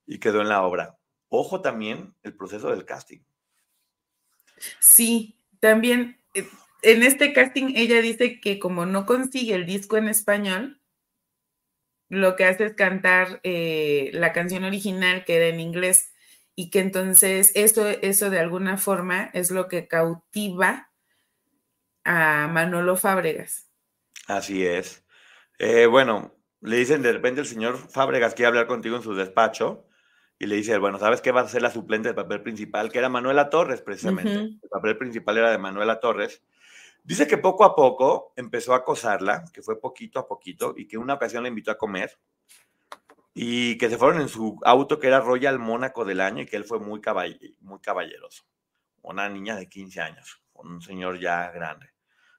[0.04, 0.98] y quedó en la obra.
[1.30, 3.20] Ojo también el proceso del casting.
[4.78, 6.46] Sí, también eh,
[6.82, 10.75] en este casting ella dice que como no consigue el disco en español,
[12.08, 16.12] lo que hace es cantar eh, la canción original que era en inglés
[16.54, 20.90] y que entonces eso, eso de alguna forma es lo que cautiva
[22.04, 23.68] a Manolo Fábregas.
[24.26, 25.04] Así es.
[25.58, 29.86] Eh, bueno, le dicen de repente el señor Fábregas quiere hablar contigo en su despacho
[30.38, 32.90] y le dice, bueno, ¿sabes qué va a ser la suplente del papel principal?
[32.90, 34.32] Que era Manuela Torres, precisamente.
[34.32, 36.42] El papel principal era de Manuela Torres.
[37.06, 40.98] Dice que poco a poco empezó a acosarla, que fue poquito a poquito, y que
[40.98, 42.18] una ocasión la invitó a comer,
[43.32, 46.56] y que se fueron en su auto que era Royal Mónaco del año y que
[46.56, 47.00] él fue muy,
[47.60, 48.42] muy caballeroso.
[49.02, 51.90] Una niña de 15 años, con un señor ya grande.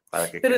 [0.10, 0.58] Para que Pero,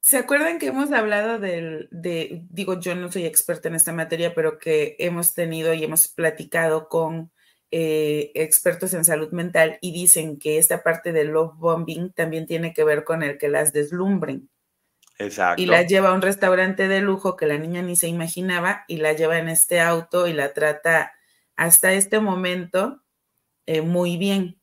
[0.00, 4.34] ¿Se acuerdan que hemos hablado del, de, digo, yo no soy experta en esta materia,
[4.34, 7.30] pero que hemos tenido y hemos platicado con
[7.76, 12.72] eh, expertos en salud mental y dicen que esta parte del love bombing también tiene
[12.72, 14.48] que ver con el que las deslumbren.
[15.18, 15.60] Exacto.
[15.60, 18.98] Y la lleva a un restaurante de lujo que la niña ni se imaginaba y
[18.98, 21.14] la lleva en este auto y la trata
[21.56, 23.02] hasta este momento
[23.66, 24.60] eh, muy bien.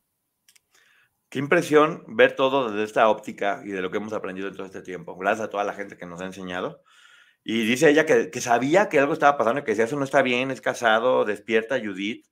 [1.28, 4.64] Qué impresión ver todo desde esta óptica y de lo que hemos aprendido en todo
[4.64, 5.18] este tiempo.
[5.18, 6.82] Gracias a toda la gente que nos ha enseñado.
[7.44, 10.22] Y dice ella que, que sabía que algo estaba pasando, que si eso no está
[10.22, 12.31] bien, es casado, despierta Judith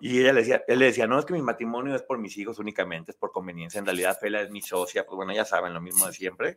[0.00, 2.36] Y ella le decía, él le decía, no, es que mi matrimonio es por mis
[2.36, 3.78] hijos únicamente, es por conveniencia.
[3.78, 6.56] En realidad, Fela es mi socia, pues bueno, ya saben lo mismo de siempre.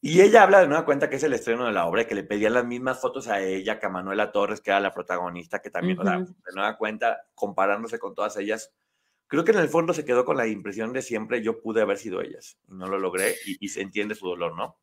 [0.00, 2.14] Y ella habla de nueva cuenta que es el estreno de la obra y que
[2.14, 5.60] le pedían las mismas fotos a ella que a Manuela Torres, que era la protagonista,
[5.60, 8.72] que también, de nueva cuenta, comparándose con todas ellas,
[9.26, 11.98] creo que en el fondo se quedó con la impresión de siempre yo pude haber
[11.98, 12.58] sido ellas.
[12.68, 14.76] No lo logré y, y se entiende su dolor, ¿no?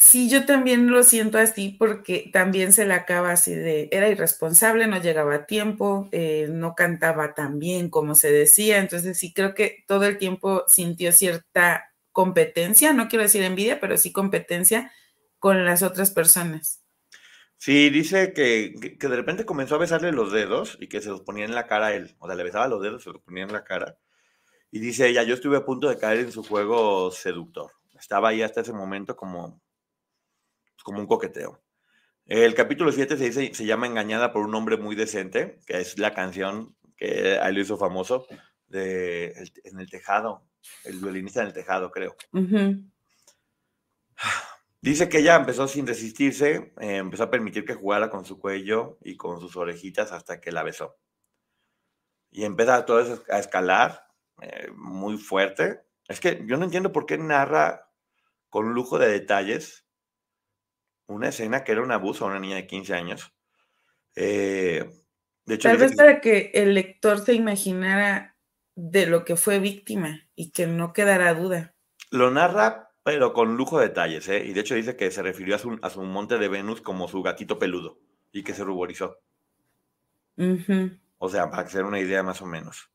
[0.00, 4.86] Sí, yo también lo siento así porque también se le acaba así de, era irresponsable,
[4.86, 9.54] no llegaba a tiempo, eh, no cantaba tan bien como se decía, entonces sí creo
[9.54, 14.92] que todo el tiempo sintió cierta competencia, no quiero decir envidia, pero sí competencia
[15.40, 16.84] con las otras personas.
[17.56, 21.22] Sí, dice que, que, de repente comenzó a besarle los dedos y que se los
[21.22, 23.42] ponía en la cara a él, o sea, le besaba los dedos, se los ponía
[23.42, 23.98] en la cara.
[24.70, 27.72] Y dice ella, yo estuve a punto de caer en su juego seductor.
[27.98, 29.60] Estaba ahí hasta ese momento como
[30.88, 31.62] como un coqueteo.
[32.24, 35.98] El capítulo 7 se, dice, se llama Engañada por un hombre muy decente, que es
[35.98, 38.26] la canción que él lo hizo famoso
[38.68, 40.48] de En el tejado,
[40.84, 42.16] el violinista en el tejado, creo.
[44.80, 48.96] Dice que ella empezó sin resistirse, eh, empezó a permitir que jugara con su cuello
[49.02, 50.96] y con sus orejitas hasta que la besó.
[52.30, 54.06] Y empieza todo eso a escalar
[54.40, 55.82] eh, muy fuerte.
[56.06, 57.90] Es que yo no entiendo por qué narra
[58.48, 59.87] con lujo de detalles
[61.08, 63.32] una escena que era un abuso a una niña de 15 años.
[64.14, 64.88] Eh,
[65.44, 68.36] de hecho, Tal vez para que el lector se imaginara
[68.74, 71.74] de lo que fue víctima y que no quedara duda.
[72.10, 74.44] Lo narra, pero con lujo de detalles, ¿eh?
[74.44, 77.08] Y de hecho dice que se refirió a su, a su monte de Venus como
[77.08, 77.98] su gatito peludo
[78.30, 79.18] y que se ruborizó.
[81.16, 82.90] O sea, para se una idea más o menos.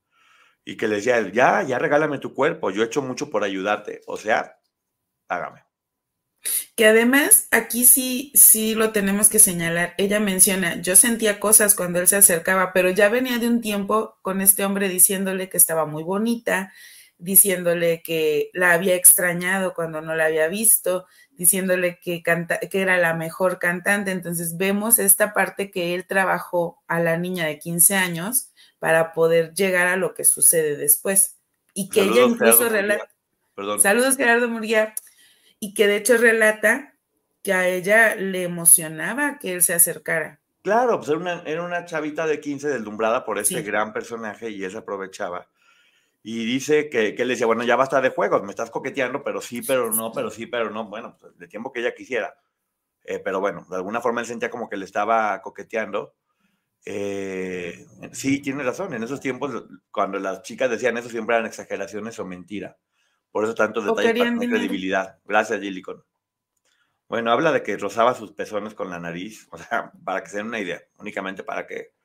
[0.64, 4.02] Y que le decía, ya, ya regálame tu cuerpo, yo he hecho mucho por ayudarte.
[4.08, 4.60] O sea,
[5.28, 5.66] págame.
[6.76, 9.94] Que además aquí sí, sí lo tenemos que señalar.
[9.98, 14.18] Ella menciona, yo sentía cosas cuando él se acercaba, pero ya venía de un tiempo
[14.22, 16.74] con este hombre diciéndole que estaba muy bonita,
[17.18, 22.98] diciéndole que la había extrañado cuando no la había visto, diciéndole que, canta, que era
[22.98, 24.12] la mejor cantante.
[24.12, 29.54] Entonces vemos esta parte que él trabajó a la niña de 15 años para poder
[29.54, 31.38] llegar a lo que sucede después.
[31.74, 33.10] Y que ella incluso relata...
[33.80, 34.94] Saludos, Gerardo Murguía
[35.64, 36.94] y que de hecho relata
[37.42, 40.42] que a ella le emocionaba que él se acercara.
[40.62, 44.62] Claro, pues era una, era una chavita de 15 deslumbrada por este gran personaje y
[44.66, 45.50] él se aprovechaba.
[46.22, 49.40] Y dice que, que, él decía, bueno, ya basta de juegos, me estás coqueteando, pero
[49.40, 50.90] sí, pero no, pero sí, pero no.
[50.90, 52.36] Bueno, pues de tiempo que ella quisiera.
[53.06, 56.14] Eh, pero bueno, de alguna forma él sentía como que le estaba coqueteando.
[56.86, 58.94] Eh, sí, tiene razón.
[58.94, 62.78] En esos tiempos, cuando las chicas decían eso, siempre eran exageraciones o mentira.
[63.34, 65.20] Por eso tantos detalles para credibilidad.
[65.26, 66.04] Gracias, Gillicon.
[67.10, 70.38] Bueno, habla de que rozaba sus pezones con la nariz, o sea, para que se
[70.38, 71.96] den una idea, únicamente para que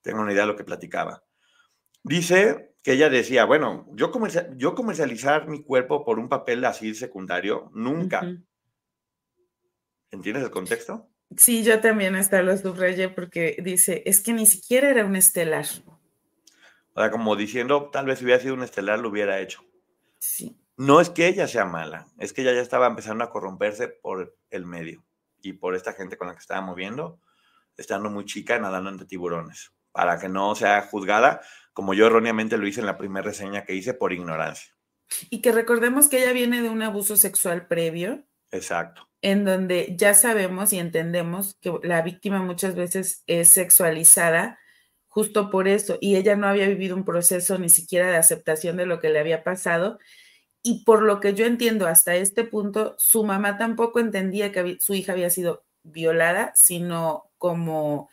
[0.00, 1.22] tengan una idea de lo que platicaba.
[2.02, 4.10] Dice que ella decía, bueno, yo,
[4.56, 8.22] yo comercializar mi cuerpo por un papel así secundario, nunca.
[10.10, 11.10] ¿Entiendes el contexto?
[11.36, 15.66] Sí, yo también hasta lo subrayé porque dice, es que ni siquiera era un estelar.
[16.94, 19.62] O sea, como diciendo, tal vez si hubiera sido un estelar lo hubiera hecho.
[20.18, 20.56] Sí.
[20.78, 24.36] No es que ella sea mala, es que ella ya estaba empezando a corromperse por
[24.50, 25.04] el medio
[25.42, 27.20] y por esta gente con la que estaba moviendo,
[27.76, 31.40] estando muy chica, nadando entre tiburones, para que no sea juzgada,
[31.72, 34.72] como yo erróneamente lo hice en la primera reseña que hice, por ignorancia.
[35.30, 38.24] Y que recordemos que ella viene de un abuso sexual previo.
[38.52, 39.08] Exacto.
[39.20, 44.60] En donde ya sabemos y entendemos que la víctima muchas veces es sexualizada
[45.08, 48.86] justo por eso, y ella no había vivido un proceso ni siquiera de aceptación de
[48.86, 49.98] lo que le había pasado,
[50.68, 54.92] y por lo que yo entiendo hasta este punto, su mamá tampoco entendía que su
[54.92, 58.10] hija había sido violada, sino como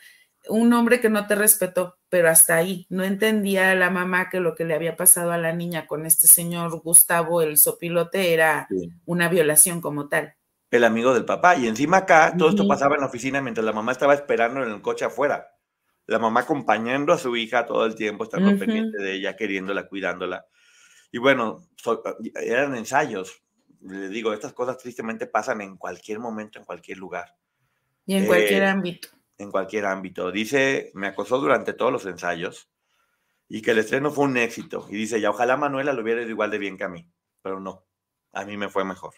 [0.47, 4.55] un hombre que no te respetó, pero hasta ahí no entendía la mamá que lo
[4.55, 8.69] que le había pasado a la niña con este señor Gustavo, el sopilote, era
[9.03, 10.35] una violación como tal.
[10.71, 11.57] El amigo del papá.
[11.57, 14.71] Y encima acá, todo esto pasaba en la oficina mientras la mamá estaba esperando en
[14.71, 15.45] el coche afuera.
[16.05, 20.45] La mamá acompañando a su hija todo el tiempo, estando pendiente de ella, queriéndola, cuidándola.
[21.15, 21.65] Y bueno,
[22.35, 23.41] eran ensayos.
[23.79, 27.37] Les digo, estas cosas tristemente pasan en cualquier momento, en cualquier lugar.
[28.05, 29.07] Y en cualquier eh, ámbito.
[29.37, 30.29] En cualquier ámbito.
[30.29, 32.69] Dice, me acosó durante todos los ensayos
[33.47, 34.87] y que el estreno fue un éxito.
[34.89, 37.09] Y dice, ya ojalá Manuela lo hubiera ido igual de bien que a mí,
[37.41, 37.85] pero no,
[38.33, 39.13] a mí me fue mejor.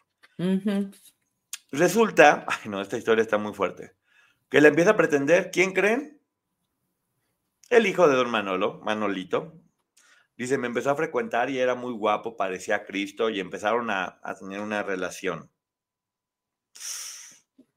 [1.72, 3.96] Resulta, ay no, esta historia está muy fuerte,
[4.50, 6.22] que le empieza a pretender, ¿quién creen?
[7.72, 9.64] El hijo de don Manolo, Manolito,
[10.38, 14.62] Dice, me empezó a frecuentar y era muy guapo, parecía Cristo y empezaron a, tener
[14.62, 15.52] una relación.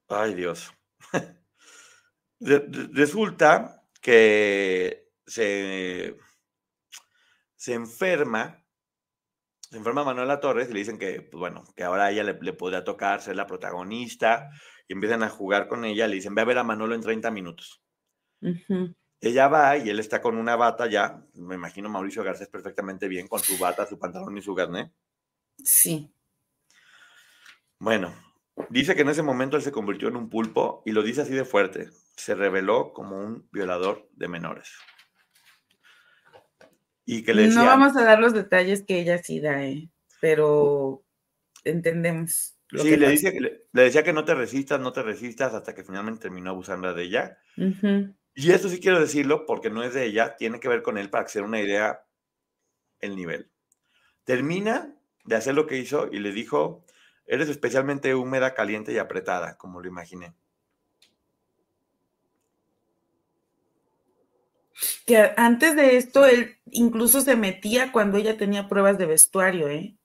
[0.08, 0.70] Ay, Dios.
[2.40, 6.16] resulta que se,
[7.56, 8.62] se enferma,
[9.70, 12.38] se enferma Manuela Torres y le dicen que, pues bueno, que ahora a ella le,
[12.42, 14.50] le podría tocar ser la protagonista
[14.86, 16.06] y empiezan a jugar con ella.
[16.08, 17.82] Le dicen, ve a ver a Manolo en 30 minutos.
[19.20, 21.22] Ella va y él está con una bata ya.
[21.34, 24.90] Me imagino Mauricio Garcés perfectamente bien con su bata, su pantalón y su garnet.
[25.62, 26.10] Sí.
[27.78, 28.14] Bueno,
[28.70, 31.34] dice que en ese momento él se convirtió en un pulpo y lo dice así
[31.34, 31.90] de fuerte.
[32.16, 34.70] Se reveló como un violador de menores.
[37.04, 39.90] Y que le decía, No vamos a dar los detalles que ella sí da, ¿eh?
[40.20, 41.04] pero
[41.64, 42.56] entendemos.
[42.70, 45.74] Sí, le, dice, que le, le decía que no te resistas, no te resistas, hasta
[45.74, 47.38] que finalmente terminó abusando de ella.
[47.56, 48.14] Ujú.
[48.42, 51.10] Y esto sí quiero decirlo porque no es de ella, tiene que ver con él
[51.10, 52.06] para dé una idea
[53.00, 53.50] el nivel.
[54.24, 56.86] Termina de hacer lo que hizo y le dijo,
[57.26, 60.32] eres especialmente húmeda, caliente y apretada, como lo imaginé.
[65.04, 69.98] Que antes de esto, él incluso se metía cuando ella tenía pruebas de vestuario, ¿eh?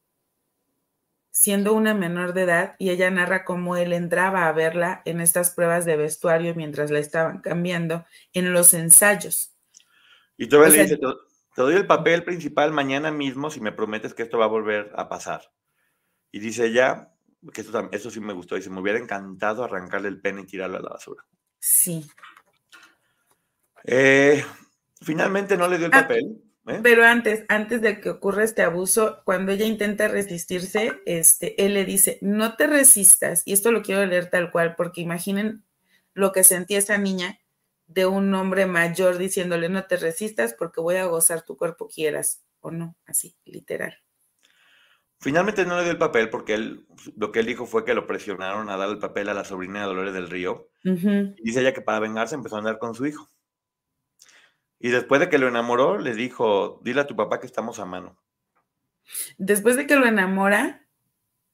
[1.37, 5.51] Siendo una menor de edad, y ella narra cómo él entraba a verla en estas
[5.51, 9.53] pruebas de vestuario mientras la estaban cambiando en los ensayos.
[10.37, 14.13] Y todavía O le dice, te, doy el papel principal mañana mismo si me prometes
[14.13, 15.51] que esto va a volver a pasar.
[16.31, 17.11] Y dice ella,
[17.53, 17.59] que
[17.91, 20.89] esto, sí me gustó, dice, me hubiera encantado arrancarle el pene y tirarlo a la
[20.89, 21.25] basura.
[21.59, 22.09] Sí.
[23.83, 24.41] Eh,
[25.01, 26.44] finalmente no le dio el Ah, papel.
[26.67, 26.79] ¿Eh?
[26.81, 31.85] Pero antes, antes de que ocurra este abuso, cuando ella intenta resistirse, este, él le
[31.85, 35.63] dice, no te resistas, y esto lo quiero leer tal cual, porque imaginen
[36.13, 37.39] lo que sentía esa niña
[37.87, 42.43] de un hombre mayor diciéndole, no te resistas porque voy a gozar tu cuerpo quieras
[42.59, 43.99] o no, así, literal.
[45.19, 46.85] Finalmente no le dio el papel porque él,
[47.15, 49.81] lo que él dijo fue que lo presionaron a dar el papel a la sobrina
[49.81, 50.69] de Dolores del Río.
[50.83, 53.31] Y dice ella que para vengarse empezó a andar con su hijo.
[54.79, 57.85] Y después de que lo enamoró, le dijo, dile a tu papá que estamos a
[57.85, 58.17] mano.
[59.37, 60.87] Después de que lo enamora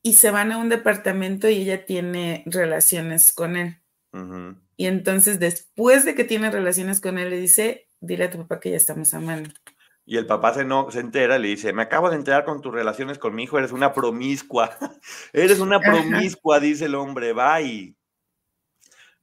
[0.01, 3.77] y se van a un departamento y ella tiene relaciones con él.
[4.75, 8.59] Y entonces después de que tiene relaciones con él, le dice, dile a tu papá
[8.59, 9.49] que ya estamos a mano.
[10.05, 12.61] Y el papá se, no, se entera y le dice, me acabo de enterar con
[12.61, 14.77] tus relaciones con mi hijo, eres una promiscua.
[15.33, 15.91] eres una Ajá.
[15.91, 17.95] promiscua, dice el hombre, bye.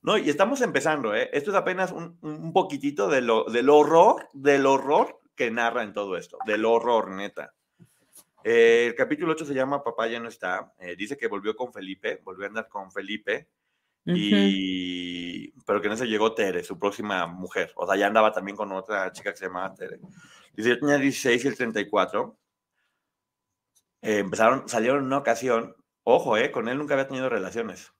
[0.08, 1.28] No, y estamos empezando, ¿eh?
[1.34, 5.92] Esto es apenas un, un poquitito de lo, del horror, del horror que narra en
[5.92, 7.52] todo esto, del horror, neta.
[8.42, 10.72] Eh, el capítulo 8 se llama Papá ya no está.
[10.78, 13.50] Eh, dice que volvió con Felipe, volvió a andar con Felipe,
[14.06, 17.74] y pero que no se llegó Tere, su próxima mujer.
[17.76, 20.00] O sea, ya andaba también con otra chica que se llamaba Tere.
[20.54, 22.34] Dice, yo tenía 16 y el 34.
[24.00, 27.92] Eh, empezaron, salieron en una ocasión, ojo, eh, con él nunca había tenido relaciones.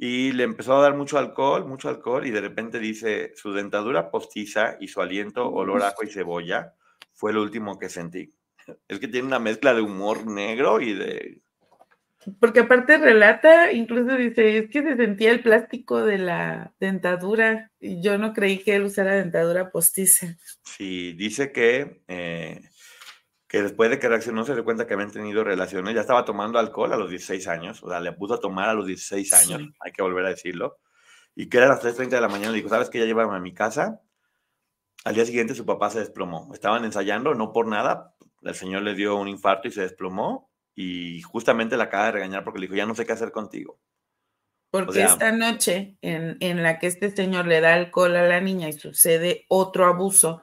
[0.00, 4.12] Y le empezó a dar mucho alcohol, mucho alcohol, y de repente dice, su dentadura
[4.12, 6.72] postiza y su aliento, olor a ajo y cebolla,
[7.12, 8.32] fue lo último que sentí.
[8.88, 11.40] Es que tiene una mezcla de humor negro y de...
[12.38, 18.00] Porque aparte relata, incluso dice, es que se sentía el plástico de la dentadura y
[18.00, 20.36] yo no creí que él usara dentadura postiza.
[20.62, 22.60] Sí, dice que, eh,
[23.48, 26.58] que después de que reaccionó se dio cuenta que habían tenido relaciones, ya estaba tomando
[26.58, 29.60] alcohol a los 16 años, o sea, le puso a tomar a los 16 años,
[29.62, 29.70] Sí.
[29.80, 30.78] hay que volver a decirlo,
[31.34, 32.98] y que era las 3.30 de la mañana, le dijo, ¿sabes qué?
[32.98, 34.00] Ya llévame a mi casa.
[35.04, 38.94] Al día siguiente su papá se desplomó, estaban ensayando, no por nada, el señor le
[38.94, 42.76] dio un infarto y se desplomó, y justamente la acaba de regañar porque le dijo,
[42.76, 43.80] ya no sé qué hacer contigo.
[44.70, 48.40] Porque sea- esta noche en, en la que este señor le da alcohol a la
[48.40, 50.42] niña y sucede otro abuso,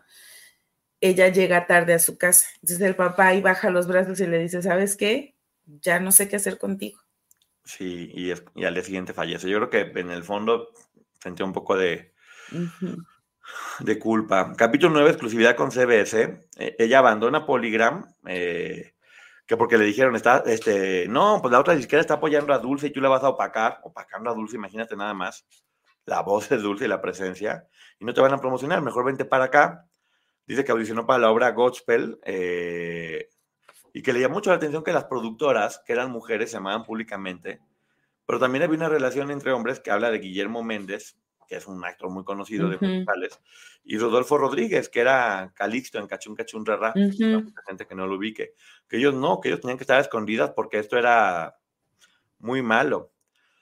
[1.02, 2.48] ella llega tarde a su casa.
[2.56, 5.36] Entonces el papá ahí baja los brazos y le dice, ¿sabes qué?
[5.66, 7.00] Ya no sé qué hacer contigo.
[7.64, 9.50] Sí, y, es- y al día siguiente fallece.
[9.50, 10.70] Yo creo que en el fondo
[11.20, 12.14] sentía un poco de,
[13.80, 14.54] de culpa.
[14.58, 16.40] Capítulo 9, exclusividad con CBS.
[16.58, 18.94] Eh, ella abandona Polygram, eh,
[19.46, 22.88] que porque le dijeron, está, este, no, pues la otra disquera está apoyando a Dulce
[22.88, 25.46] y tú la vas a opacar, opacando a Dulce, imagínate nada más,
[26.06, 27.68] la voz de Dulce y la presencia,
[28.00, 29.86] y no te van a promocionar, mejor vente para acá.
[30.48, 33.30] Dice que audicionó para la obra Godspell, eh,
[33.94, 36.84] y que le llamó mucho la atención que las productoras, que eran mujeres, se llamaban
[36.84, 37.62] públicamente,
[38.26, 41.18] pero también había una relación entre hombres que habla de Guillermo Méndez,
[41.48, 43.40] que es un actor muy conocido de musicales,
[43.84, 47.44] y Rodolfo Rodríguez, que era Calixto en Cachún Cachún Rara, Ujú.
[47.44, 48.54] mucha gente que no lo ubique,
[48.90, 51.58] que ellos no, que ellos tenían que estar escondidas porque esto era
[52.40, 53.14] muy malo.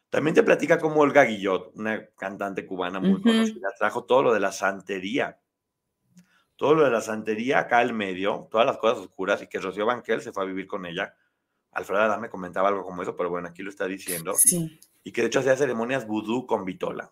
[0.09, 4.39] También te platica cómo Olga Guillot, una cantante cubana muy conocida, trajo todo lo de
[4.39, 5.39] la santería.
[6.55, 9.85] Todo lo de la santería acá al medio, todas las cosas oscuras, y que Rocío
[9.85, 11.15] Banquel se fue a vivir con ella.
[11.71, 14.33] Alfredo Adán me comentaba algo como eso, pero bueno, aquí lo está diciendo.
[14.35, 14.79] Sí.
[15.03, 17.11] Y que de hecho hacía ceremonias vudú con vitola.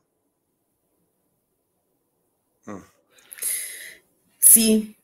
[2.66, 2.84] Mm.
[4.38, 4.98] Sí,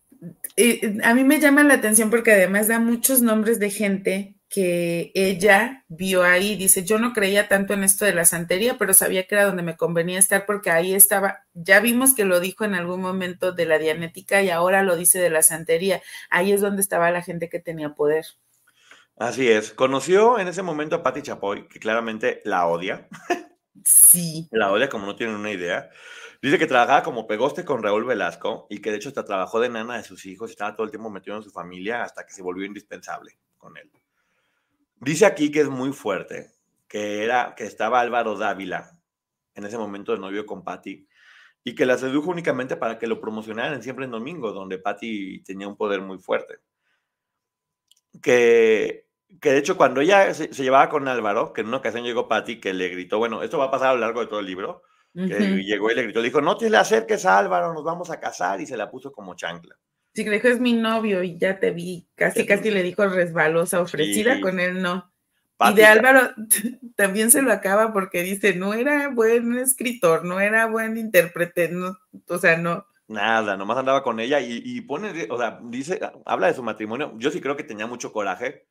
[1.04, 5.86] a mí me llama la atención porque además da muchos nombres de gente que ella
[5.88, 6.56] vio ahí.
[6.56, 9.64] Dice, yo no creía tanto en esto de la santería, pero sabía que era donde
[9.64, 11.46] me convenía estar porque ahí estaba.
[11.54, 15.20] Ya vimos que lo dijo en algún momento de la dianética y ahora lo dice
[15.20, 16.02] de la santería.
[16.30, 18.26] Ahí es donde estaba la gente que tenía poder.
[19.18, 19.72] Así es.
[19.72, 23.08] Conoció en ese momento a Patti Chapoy, que claramente la odia.
[23.84, 24.48] Sí.
[24.52, 25.90] La odia como no tienen una idea.
[26.42, 29.70] Dice que trabajaba como pegoste con Raúl Velasco y que de hecho hasta trabajó de
[29.70, 32.34] nana de sus hijos y estaba todo el tiempo metido en su familia hasta que
[32.34, 33.90] se volvió indispensable con él.
[35.00, 36.52] Dice aquí que es muy fuerte,
[36.88, 38.92] que era que estaba Álvaro Dávila
[39.54, 41.08] en ese momento de novio con Patti
[41.64, 45.68] y que la sedujo únicamente para que lo promocionaran siempre en domingo, donde Patti tenía
[45.68, 46.60] un poder muy fuerte.
[48.22, 49.08] Que,
[49.42, 52.60] que de hecho cuando ella se, llevaba con Álvaro, que en una ocasión llegó Patti
[52.60, 54.84] que le gritó, bueno, esto va a pasar a lo largo de todo el libro,
[55.14, 58.12] que llegó y le gritó, le dijo, no te le acerques a Álvaro, nos vamos
[58.12, 59.76] a casar, y se la puso como chancla.
[60.18, 63.80] Sí, le dijo, es mi novio, y ya te vi, casi, casi le dijo resbalosa,
[63.80, 65.12] ofrecida, con él no.
[65.60, 66.32] Y de Álvaro
[66.96, 72.00] también se lo acaba porque dice, no era buen escritor, no era buen intérprete, no,
[72.30, 72.88] o sea, no.
[73.08, 77.14] Nada, nomás andaba con ella y, y, pone, o sea, dice, habla de su matrimonio.
[77.20, 78.66] Yo sí creo que tenía mucho coraje.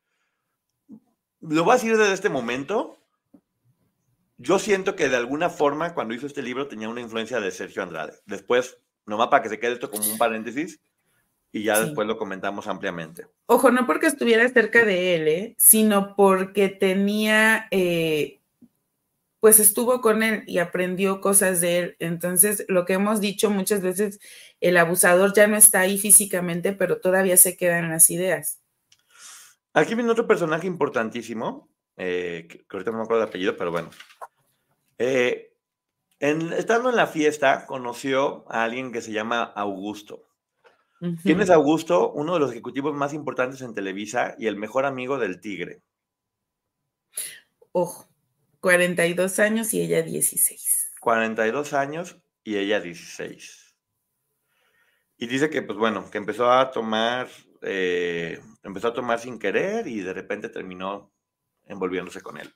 [1.39, 2.97] Lo voy a decir desde este momento
[4.35, 7.83] yo siento que de alguna forma cuando hizo este libro tenía una influencia de Sergio
[7.83, 8.19] Andrade.
[8.25, 10.81] Después, nomás para que se quede esto como un paréntesis,
[11.51, 13.27] y ya después lo comentamos ampliamente.
[13.45, 15.55] Ojo, no porque estuviera cerca de él, ¿eh?
[15.57, 18.41] sino porque tenía, eh,
[19.39, 21.95] pues estuvo con él y aprendió cosas de él.
[21.99, 24.19] Entonces, lo que hemos dicho muchas veces,
[24.59, 28.59] el abusador ya no está ahí físicamente, pero todavía se quedan las ideas.
[29.73, 33.89] Aquí viene otro personaje importantísimo, eh, que ahorita no me acuerdo el apellido, pero bueno.
[34.97, 35.53] Eh,
[36.19, 40.26] estando en la fiesta, conoció a alguien que se llama Augusto.
[40.99, 42.11] ¿Quién es Augusto?
[42.11, 45.81] Uno de los ejecutivos más importantes en Televisa y el mejor amigo del Tigre.
[47.71, 48.07] Ojo,
[48.61, 50.93] 42 años y ella 16.
[50.99, 53.75] 42 años y ella 16.
[55.17, 57.27] Y dice que, pues bueno, que empezó a tomar,
[57.61, 61.11] eh, empezó a tomar sin querer y de repente terminó
[61.65, 62.53] envolviéndose con él.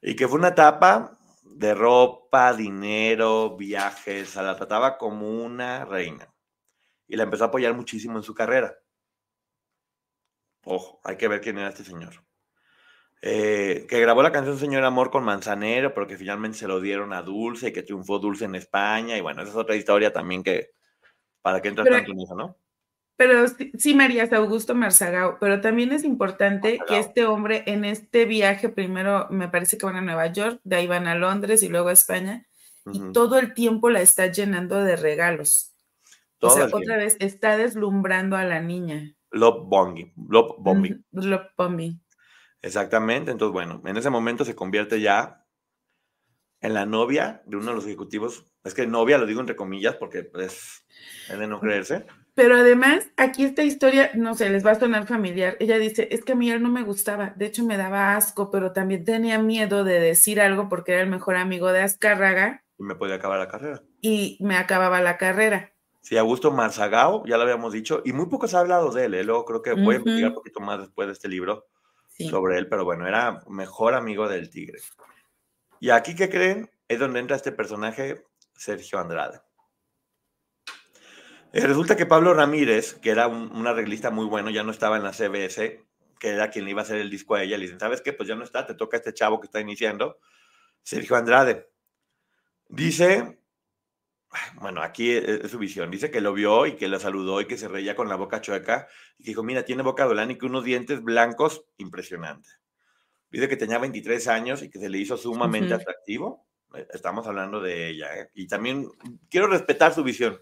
[0.00, 6.32] Y que fue una etapa de ropa, dinero, viajes, o la trataba como una reina.
[7.08, 8.76] Y la empezó a apoyar muchísimo en su carrera.
[10.64, 12.26] Ojo, hay que ver quién era este señor.
[13.22, 17.12] Eh, que grabó la canción Señor Amor con Manzanero, pero que finalmente se lo dieron
[17.12, 19.16] a Dulce y que triunfó Dulce en España.
[19.16, 20.70] Y bueno, esa es otra historia también que,
[21.40, 22.56] para que entras tanto en eso, ¿no?
[23.16, 23.46] Pero
[23.78, 29.26] sí, Marías Augusto Marzagao, pero también es importante que este hombre en este viaje, primero
[29.30, 31.94] me parece que van a Nueva York, de ahí van a Londres y luego a
[31.94, 32.46] España,
[32.92, 35.75] y todo el tiempo la está llenando de regalos.
[36.40, 39.14] O sea, otra vez está deslumbrando a la niña.
[39.30, 40.12] Love bombing.
[40.28, 41.04] Love bombing.
[41.12, 42.00] Love bombing.
[42.62, 45.46] Exactamente, entonces bueno, en ese momento se convierte ya
[46.60, 48.46] en la novia de uno de los ejecutivos.
[48.64, 50.84] Es que novia lo digo entre comillas porque es,
[51.28, 52.06] es de no creerse
[52.36, 55.56] pero además, aquí esta historia, no sé, les va a sonar familiar.
[55.58, 58.50] Ella dice, es que a mí él no me gustaba, de hecho me daba asco,
[58.50, 62.62] pero también tenía miedo de decir algo porque era el mejor amigo de Azcárraga.
[62.78, 63.82] Y me podía acabar la carrera.
[64.02, 65.72] Y me acababa la carrera.
[66.06, 69.14] Sí, Augusto Marzagao, ya lo habíamos dicho, y muy poco se ha hablado de él,
[69.14, 69.24] ¿eh?
[69.24, 71.66] luego creo que voy a investigar un poquito más después de este libro
[72.30, 74.78] sobre él, pero bueno, era mejor amigo del tigre.
[75.80, 76.70] Y aquí, ¿qué creen?
[76.86, 79.40] Es donde entra este personaje, Sergio Andrade.
[81.52, 85.02] Eh, resulta que Pablo Ramírez, que era un, arreglista muy bueno, ya no estaba en
[85.02, 85.84] la CBS,
[86.20, 87.58] que era quien le iba a hacer el disco a ella.
[87.58, 88.12] Le dicen, ¿sabes qué?
[88.12, 90.20] Pues ya no está, te toca este chavo que está iniciando,
[90.84, 91.68] Sergio Andrade.
[92.68, 93.35] Dice,
[94.60, 97.58] bueno, aquí es, su visión, dice que lo vio y que lo saludó y que
[97.58, 100.46] se reía con la boca chueca y que dijo, mira, tiene boca de y que
[100.46, 102.60] unos dientes blancos impresionantes.
[103.30, 106.46] Dice que tenía 23 años y que se le hizo sumamente atractivo.
[106.74, 108.16] Eh, estamos hablando de ella.
[108.16, 108.30] ¿eh?
[108.34, 108.88] Y también
[109.28, 110.40] quiero respetar su visión.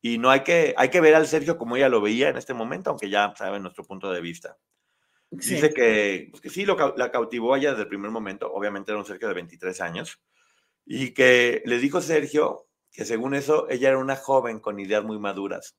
[0.00, 2.54] Y no hay que, hay que ver al Sergio como ella lo veía en este
[2.54, 4.56] momento, aunque ya sabe nuestro punto de vista.
[5.30, 8.98] Dice que, pues que sí, lo, la cautivó ella desde el primer momento, obviamente era
[8.98, 10.20] un Sergio de 23 años,
[10.84, 15.18] y que le dijo Sergio que según eso, ella era una joven con ideas muy
[15.18, 15.74] maduras.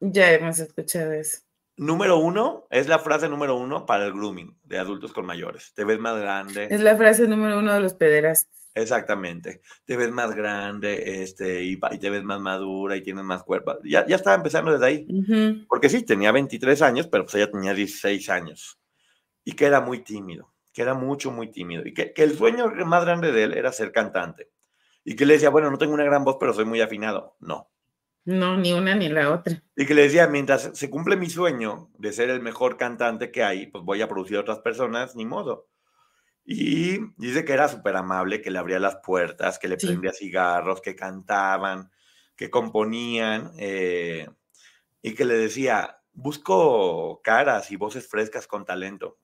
[0.00, 1.38] Ya hemos escuchado eso.
[1.76, 5.72] Número uno, es la frase número uno para el grooming de adultos con mayores.
[5.74, 6.68] Te ves más grande.
[6.70, 8.52] Es la frase número uno de los pederastas.
[8.74, 9.62] Exactamente.
[9.84, 13.78] Te ves más grande este, y, te ves más madura y tienes más cuerpo.
[13.84, 15.66] Ya, ya estaba empezando desde ahí.
[15.68, 18.78] Porque sí, tenía 23 años, pero pues ella tenía 16 años.
[19.44, 21.86] Y que era muy tímido, que era mucho, muy tímido.
[21.86, 24.50] Y que, que el sueño más grande de él era ser cantante.
[25.04, 27.36] Y que le decía, bueno, no tengo una gran voz, pero soy muy afinado.
[27.40, 27.70] No.
[28.24, 29.62] No, ni una ni la otra.
[29.74, 33.42] Y que le decía, mientras se cumple mi sueño de ser el mejor cantante que
[33.42, 35.68] hay, pues voy a producir a otras personas, ni modo.
[36.44, 40.80] Y dice que era súper amable, que le abría las puertas, que le prendía cigarros,
[40.80, 41.90] que cantaban,
[42.36, 44.28] que componían, eh,
[45.02, 49.18] y que le decía, busco caras y voces frescas con talento,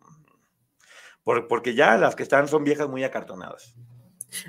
[1.48, 3.74] porque ya las que están son viejas muy acartonadas.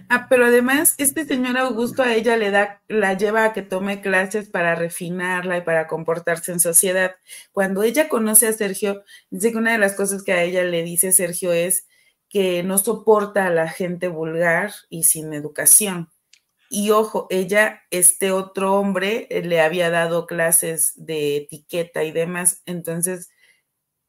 [0.09, 4.01] Ah, pero además, este señor Augusto a ella le da, la lleva a que tome
[4.01, 7.15] clases para refinarla y para comportarse en sociedad.
[7.51, 10.84] Cuando ella conoce a Sergio, dice que una de las cosas que a ella le
[10.84, 11.88] dice Sergio es
[12.30, 16.09] que no soporta a la gente vulgar y sin educación.
[16.69, 22.61] Y ojo, ella, este otro hombre, eh, le había dado clases de etiqueta y demás.
[22.67, 23.32] Entonces,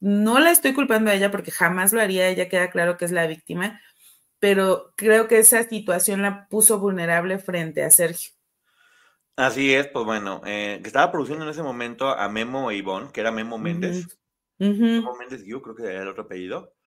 [0.01, 3.13] no la estoy culpando a ella porque jamás lo haría, ella queda claro que es
[3.13, 3.81] la víctima,
[4.41, 8.33] pero creo que esa situación la puso vulnerable frente a Sergio.
[9.37, 13.11] Así es, pues bueno, eh, que estaba produciendo en ese momento a Memo e Ivonne,
[13.13, 14.19] que era Memo Méndez.
[14.59, 16.75] Memo Méndez, yo creo que era el otro apellido.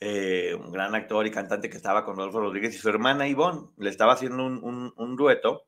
[0.00, 3.68] Eh, un gran actor y cantante que estaba con Rodolfo Rodríguez y su hermana Ivonne,
[3.78, 5.66] le estaba haciendo un, un, dueto,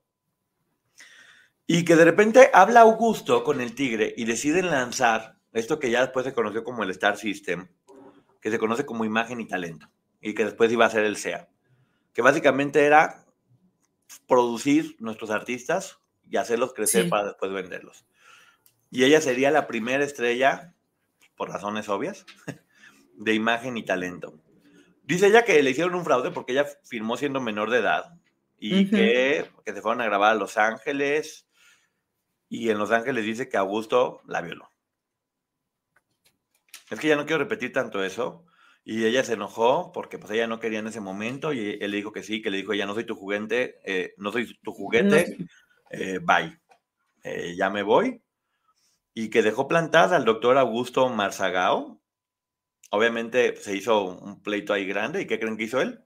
[1.66, 6.02] y que de repente habla Augusto con el Tigre y deciden lanzar esto que ya
[6.02, 7.66] después se conoció como el Star System,
[8.40, 9.88] que se conoce como imagen y talento,
[10.20, 11.48] y que después iba a ser el SEA,
[12.12, 13.24] que básicamente era
[14.28, 18.06] producir nuestros artistas y hacerlos crecer para después venderlos.
[18.92, 20.72] Y ella sería la primera estrella,
[21.36, 22.26] por razones obvias,
[23.20, 24.34] de imagen y talento.
[25.04, 28.14] Dice ella que le hicieron un fraude porque ella firmó siendo menor de edad
[28.58, 31.46] y que, que, se fueron a grabar a Los Ángeles
[32.48, 34.70] y en Los Ángeles dice que Augusto la violó.
[36.90, 38.44] Es que ya no quiero repetir tanto eso.
[38.84, 41.98] Y ella se enojó porque pues ella no quería en ese momento y él le
[41.98, 44.72] dijo que sí, que le dijo, ya no soy tu juguete, eh, no soy tu
[44.72, 45.36] juguete,
[45.90, 46.58] eh, bye.
[47.22, 48.22] Eh, ya me voy.
[49.12, 51.99] Y que dejó plantada al doctor Augusto Marzagao,
[52.90, 55.22] Obviamente se hizo un pleito ahí grande.
[55.22, 56.04] ¿Y qué creen que hizo él?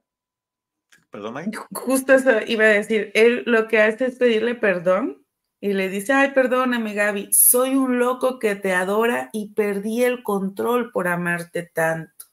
[1.11, 1.59] Perdón, Mike.
[1.73, 3.11] Justo eso iba a decir.
[3.15, 5.25] Él lo que hace es pedirle perdón
[5.61, 10.23] y le dice, ay, perdóname, Gaby, soy un loco que te adora y perdí el
[10.23, 12.27] control por amarte tanto.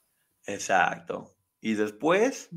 [0.45, 1.33] Exacto.
[1.61, 2.49] Y después,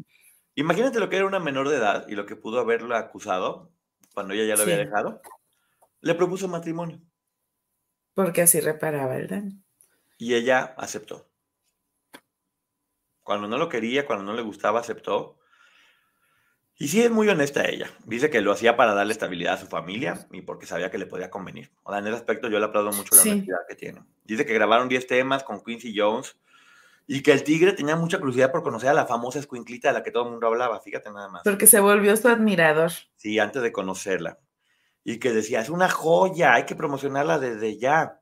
[0.56, 3.70] imagínate lo que era una menor de edad y lo que pudo haberla acusado
[4.14, 5.22] cuando ella ya lo había dejado.
[6.00, 7.00] Le propuso matrimonio.
[8.14, 9.62] Porque así reparaba el daño.
[10.18, 11.28] Y ella aceptó.
[13.24, 15.38] Cuando no lo quería, cuando no le gustaba, aceptó.
[16.76, 17.90] Y sí es muy honesta ella.
[18.04, 21.06] Dice que lo hacía para darle estabilidad a su familia y porque sabía que le
[21.06, 21.72] podía convenir.
[21.84, 24.02] O sea, en ese aspecto yo le aplaudo mucho la honestidad que tiene.
[24.24, 26.36] Dice que grabaron 10 temas con Quincy Jones
[27.06, 30.02] y que el tigre tenía mucha curiosidad por conocer a la famosa escuinclita de la
[30.02, 30.80] que todo el mundo hablaba.
[30.80, 31.42] Fíjate nada más.
[31.44, 32.90] Porque se volvió su admirador.
[33.16, 34.38] Sí, antes de conocerla.
[35.04, 38.20] Y que decía, es una joya, hay que promocionarla desde ya.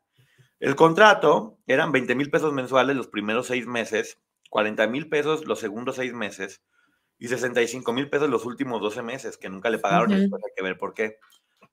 [0.60, 4.18] El contrato eran 20 mil pesos mensuales los primeros seis meses
[4.52, 6.62] 40 mil pesos los segundos seis meses
[7.18, 10.52] y 65 mil pesos los últimos 12 meses, que nunca le pagaron y después hay
[10.54, 11.16] que ver por qué.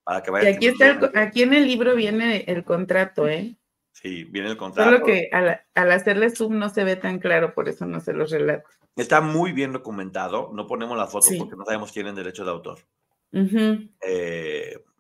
[0.02, 3.58] Para que vaya y aquí, está aquí en el libro viene el contrato, ¿eh?
[3.92, 4.92] Sí, viene el contrato.
[4.92, 8.32] Solo que al, hacerle zoom no se ve tan claro, por eso no se los
[8.32, 8.70] relato.
[8.96, 12.52] Está muy bien documentado, no ponemos la foto porque no sabemos quién tienen derecho de
[12.52, 12.80] autor.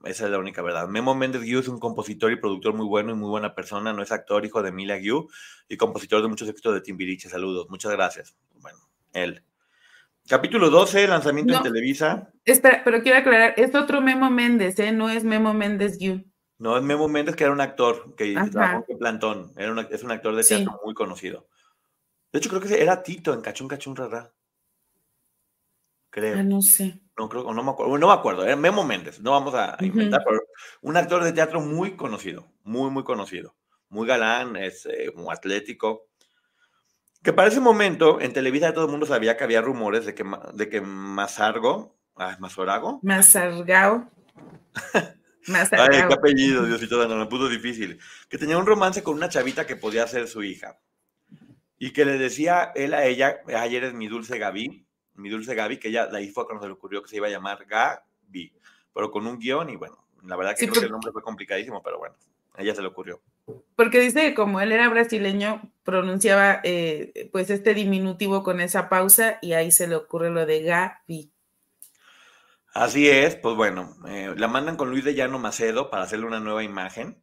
[0.04, 0.88] Esa es la única verdad.
[0.88, 3.91] Memo Méndez Guiú es un compositor y productor muy bueno y muy buena persona.
[3.91, 5.30] No es actor, hijo de Emilia Guiú
[5.68, 7.28] y compositor de muchos éxitos de Timbiriche.
[7.28, 7.70] Saludos.
[7.70, 8.36] Muchas gracias.
[8.62, 8.80] Bueno,
[9.14, 9.43] él.
[10.28, 12.32] Capítulo 12, lanzamiento en Televisa.
[12.45, 14.91] Espera, pero quiero aclarar, es otro Memo Méndez, ¿eh?
[14.91, 16.24] No es Memo Méndez Guiú.
[16.60, 19.52] No, es Memo Méndez, que era un actor que trabajó en Plantón.
[19.58, 21.47] Era es un actor de teatro muy conocido.
[22.32, 24.32] De hecho, creo que era Tito en Cachún Cachún Rara.
[26.12, 26.38] Creo.
[26.38, 27.00] Ah, no sé.
[27.20, 30.22] No creo, no me acuerdo, no me acuerdo, era Memo Méndez, no vamos a inventar,
[30.26, 30.39] pero
[30.80, 33.57] un actor de teatro muy conocido, muy, muy conocido,
[33.89, 36.07] muy galán, es eh, muy atlético.
[37.22, 40.24] Que para ese momento en Televisa todo el mundo sabía que había rumores de que,
[40.53, 43.01] de que Mazargo, ah, Mazorago.
[43.03, 44.09] Mazargao.
[45.47, 45.89] Mazargao.
[45.91, 47.99] Ay, qué apellido, Diosito, no me puso difícil.
[48.30, 50.80] Que tenía un romance con una chavita que podía ser su hija.
[51.78, 54.88] Y que le decía él a ella, ayer es mi dulce Gaby,
[55.20, 57.32] mi dulce Gaby, que ella, ahí fue cuando se le ocurrió que se iba a
[57.32, 58.53] llamar Gaby,
[58.93, 61.82] pero con un guion y bueno, La verdad que creo que el nombre fue complicadísimo,
[61.84, 62.15] pero bueno,
[62.53, 63.22] a ella se le ocurrió.
[63.76, 69.39] Porque dice que como él era brasileño, pronunciaba eh, pues este diminutivo con esa pausa
[69.41, 71.32] y ahí se le ocurre lo de Gaby.
[72.74, 76.39] Así es, pues bueno, eh, la mandan con Luis de Llano Macedo para hacerle una
[76.39, 77.22] nueva imagen,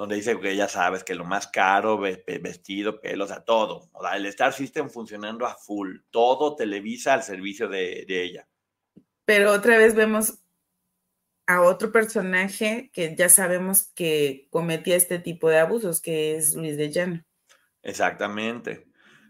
[0.00, 3.90] donde dice que ya sabes que lo más caro, vestido, pelo, o sea, todo.
[3.92, 8.48] O sea, el Star System funcionando a full, todo Televisa al servicio de, de ella.
[9.26, 10.38] Pero otra vez vemos
[11.46, 16.78] a otro personaje que ya sabemos que cometía este tipo de abusos, que es Luis
[16.78, 17.22] de Llano.
[17.82, 18.86] Exactamente.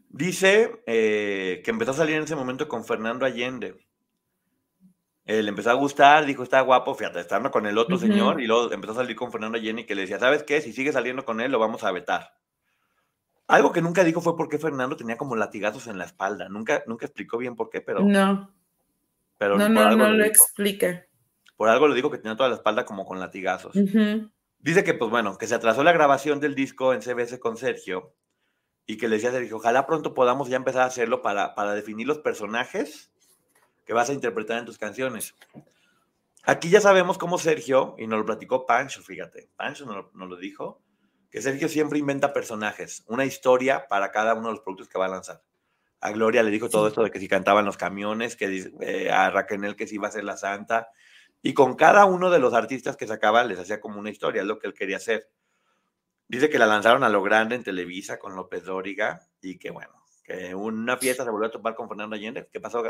[0.08, 3.74] Dice eh, que empezó a salir en ese momento con Fernando Allende.
[5.30, 8.72] Le empezó a gustar, dijo, está guapo, fíjate, estando con el otro señor, y luego
[8.72, 10.60] empezó a salir con Fernando Allende y que le decía, ¿sabes qué?
[10.60, 12.34] Si sigue saliendo con él, lo vamos a vetar.
[13.46, 16.48] Algo que nunca dijo fue por qué Fernando tenía como latigazos en la espalda.
[16.48, 18.00] Nunca, nunca explicó bien por qué, pero...
[18.00, 18.52] No.
[19.38, 21.06] Pero no, no, no lo explica.
[21.56, 23.74] Por algo le digo que tenía toda la espalda como con latigazos.
[24.58, 28.14] Dice que, pues bueno, que se atrasó la grabación del disco en CBS con Sergio
[28.86, 31.74] y que le decía a Sergio, ojalá pronto podamos ya empezar a hacerlo para, para
[31.74, 33.12] definir los personajes
[33.84, 35.34] que vas a interpretar en tus canciones.
[36.44, 40.28] Aquí ya sabemos cómo Sergio, y nos lo platicó Pancho, fíjate, Pancho nos lo, nos
[40.28, 40.82] lo dijo,
[41.30, 45.06] que Sergio siempre inventa personajes, una historia para cada uno de los productos que va
[45.06, 45.42] a lanzar.
[46.00, 49.30] A Gloria le dijo todo esto de que si cantaban los camiones, que eh, a
[49.30, 50.88] Raquel que si iba a ser la santa,
[51.42, 54.48] y con cada uno de los artistas que sacaba les hacía como una historia, es
[54.48, 55.30] lo que él quería hacer.
[56.26, 59.99] Dice que la lanzaron a lo grande en Televisa con López Dóriga y que bueno,
[60.30, 62.48] que una fiesta se volvió a topar con Fernando Allende.
[62.52, 62.84] ¿Qué pasó,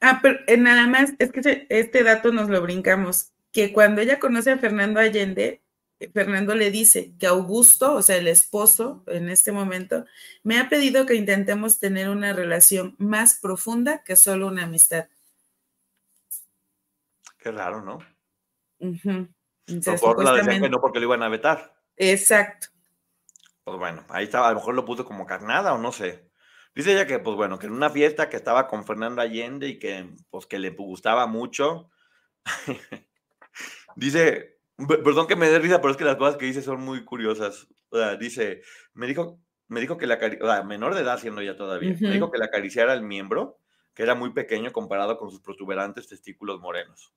[0.00, 4.18] Ah, pero eh, nada más, es que este dato nos lo brincamos, que cuando ella
[4.18, 5.62] conoce a Fernando Allende,
[6.00, 10.04] eh, Fernando le dice que Augusto, o sea, el esposo en este momento,
[10.42, 15.06] me ha pedido que intentemos tener una relación más profunda que solo una amistad.
[17.38, 18.00] Qué raro, ¿no?
[20.00, 21.74] por la decían que no porque lo iban a vetar.
[21.96, 22.68] Exacto.
[23.64, 26.29] Pues bueno, ahí estaba, a lo mejor lo puso como carnada o no sé.
[26.80, 29.78] Dice ella que, pues bueno, que en una fiesta que estaba con Fernando Allende y
[29.78, 31.90] que, pues que le gustaba mucho.
[33.96, 37.04] dice, perdón que me dé risa, pero es que las cosas que dice son muy
[37.04, 37.68] curiosas.
[37.90, 38.62] O sea, dice,
[38.94, 42.12] me dijo, me dijo que la, o sea, menor de edad siendo ya todavía, me
[42.12, 43.58] dijo que la acariciara el miembro,
[43.92, 47.12] que era muy pequeño comparado con sus protuberantes testículos morenos.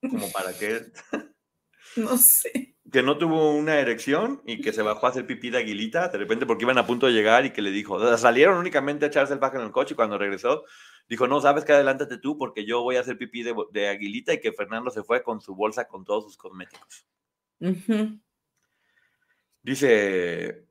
[0.00, 0.80] Como para que...
[2.10, 2.76] no sé.
[2.90, 6.18] Que no tuvo una erección y que se bajó a hacer pipí de aguilita, de
[6.18, 9.32] repente porque iban a punto de llegar y que le dijo, salieron únicamente a echarse
[9.32, 10.64] el paje en el coche y cuando regresó
[11.08, 14.40] dijo, no, sabes que adelántate tú porque yo voy a hacer pipí de, aguilita y
[14.40, 17.06] que Fernando se fue con su bolsa con todos sus cosméticos.
[19.62, 20.64] Dice,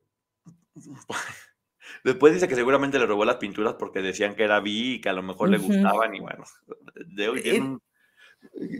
[2.04, 5.10] después dice que seguramente le robó las pinturas porque decían que era vi y que
[5.10, 6.46] a lo mejor le gustaban y bueno,
[7.08, 7.82] de hoy tiene un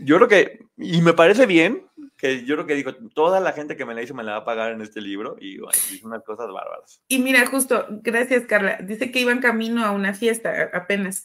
[0.04, 1.86] yo creo que, y me parece bien,
[2.16, 4.38] que yo creo que digo, toda la gente que me la hizo me la va
[4.38, 7.02] a pagar en este libro y bueno, unas cosas bárbaras.
[7.08, 11.24] Y mira, justo, gracias Carla, dice que iban camino a una fiesta apenas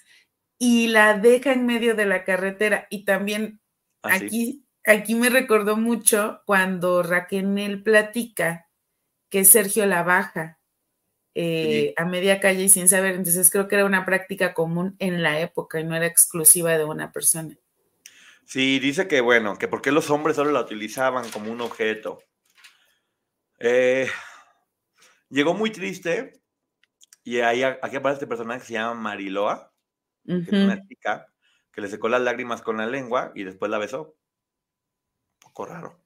[0.60, 2.88] y la deja en medio de la carretera.
[2.89, 3.62] Y también
[4.04, 8.68] ¿Ah, aquí, aquí me recordó mucho cuando Raquel platica
[9.30, 10.60] que Sergio la baja
[11.34, 15.24] eh, a media calle y sin saber, entonces creo que era una práctica común en
[15.24, 17.56] la época y no era exclusiva de una persona.
[18.46, 22.20] Sí, dice que bueno, que porque los hombres solo la utilizaban como un objeto.
[23.60, 24.10] Eh,
[25.30, 26.42] llegó muy triste
[27.24, 29.74] y ahí aquí aparece este personaje que se llama Mariloa,
[30.26, 31.28] que es una chica
[31.72, 34.18] que le secó las lágrimas con la lengua y después la besó.
[35.36, 36.02] Un poco raro.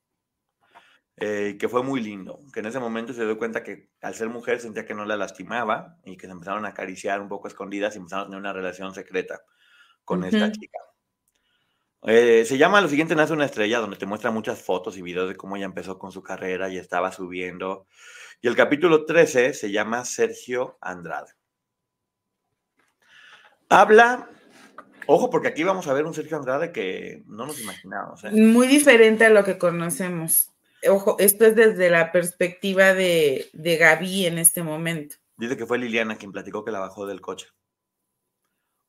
[1.18, 4.28] Eh, que fue muy lindo, que en ese momento se dio cuenta que al ser
[4.28, 7.96] mujer sentía que no la lastimaba y que se empezaron a acariciar un poco escondidas
[7.96, 9.40] y empezaron a tener una relación secreta
[10.04, 10.78] con esta chica.
[12.04, 15.28] Eh, se llama Lo siguiente nace una estrella, donde te muestra muchas fotos y videos
[15.30, 17.88] de cómo ella empezó con su carrera y estaba subiendo.
[18.42, 21.32] Y el capítulo 13 se llama Sergio Andrade.
[23.70, 24.30] Habla,
[25.08, 28.24] ojo, porque aquí vamos a ver un Sergio Andrade que no nos imaginábamos.
[28.24, 28.32] ¿eh?
[28.32, 30.52] Muy diferente a lo que conocemos.
[30.88, 35.16] Ojo, esto es desde la perspectiva de, de Gaby en este momento.
[35.38, 37.48] Dice que fue Liliana quien platicó que la bajó del coche.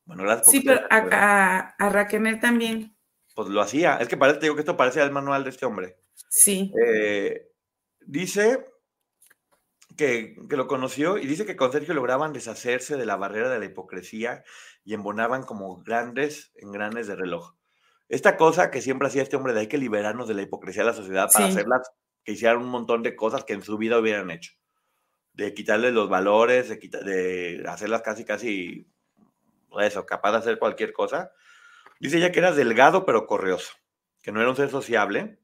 [0.05, 0.51] Bueno, gracias.
[0.51, 2.96] sí, pero a, a Raquel también
[3.37, 3.97] pues lo hacía.
[3.97, 5.95] Es que parece, digo que esto parece el manual de este hombre.
[6.27, 6.73] Sí.
[6.83, 7.51] Eh,
[8.01, 8.65] dice
[9.95, 13.59] que, que, lo conoció y dice que con Sergio lograban deshacerse de la barrera de
[13.59, 14.43] la hipocresía
[14.83, 17.53] y embonaban como grandes engranes de reloj.
[18.09, 20.89] Esta cosa que siempre hacía este hombre de hay que liberarnos de la hipocresía de
[20.89, 21.91] la sociedad para hacerlas
[22.23, 24.53] que hicieran un montón de cosas que en su vida hubieran hecho.
[25.33, 28.87] De quitarles los valores, de, de hacerlas casi, casi,
[29.79, 31.31] eso, capaz de hacer cualquier cosa
[31.99, 33.73] Dice ella que era delgado pero correoso,
[34.21, 35.39] que no era un ser sociable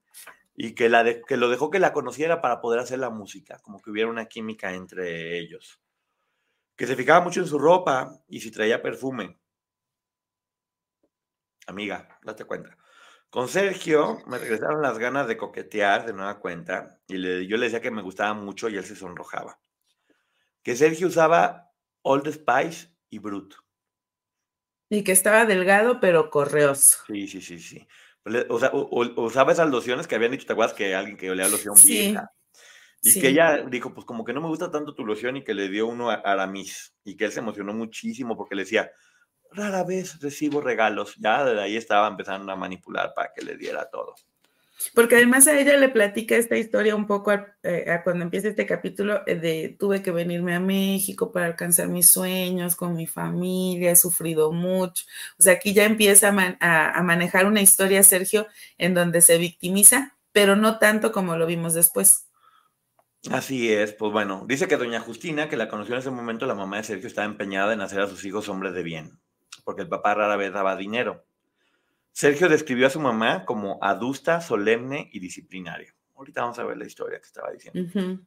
[0.56, 3.82] y que, la que lo dejó que la conociera para poder hacer la música, como
[3.82, 5.82] que hubiera una química entre ellos.
[6.76, 9.40] Que se fijaba mucho en su ropa y si traía perfume.
[11.68, 12.78] Amiga, date cuenta.
[13.30, 17.82] Con Sergio me regresaron las ganas de coquetear de nueva cuenta y yo le decía
[17.82, 19.60] que me gustaba mucho y él se sonrojaba.
[20.62, 21.72] Que Sergio usaba
[22.04, 23.56] Old Spice y Brut.
[24.90, 26.98] Y que estaba delgado pero correoso.
[27.08, 27.88] Sí, sí, sí, sí.
[28.50, 31.76] O sea, usaba esas lociones que habían dicho, ¿te acuerdas que alguien que olía loción
[31.84, 32.32] vieja?
[33.02, 35.54] Y que ella dijo, pues como que no me gusta tanto tu loción y que
[35.54, 36.96] le dio uno a Aramis.
[37.04, 38.92] Y que él se emocionó muchísimo porque le decía,
[39.52, 41.16] rara vez recibo regalos.
[41.18, 44.16] Ya desde ahí estaba empezando a manipular para que le diera todo.
[44.94, 47.32] Porque además a ella le platica esta historia un poco
[47.64, 52.08] eh, cuando empieza este capítulo eh, de tuve que venirme a México para alcanzar mis
[52.08, 55.06] sueños con mi familia, he sufrido mucho.
[55.40, 60.18] O sea, aquí ya empieza a, a manejar una historia, Sergio, en donde se victimiza,
[60.32, 62.28] pero no tanto como lo vimos después.
[63.32, 66.56] Así es, pues bueno, dice que doña Justina, que la conoció en ese momento, la
[66.56, 69.18] mamá de Sergio estaba empeñada en hacer a sus hijos hombres de bien,
[69.64, 71.24] porque el papá rara vez daba dinero.
[72.14, 75.94] Sergio describió a su mamá como adusta, solemne y disciplinaria.
[76.16, 78.22] Ahorita vamos a ver la historia que estaba diciendo.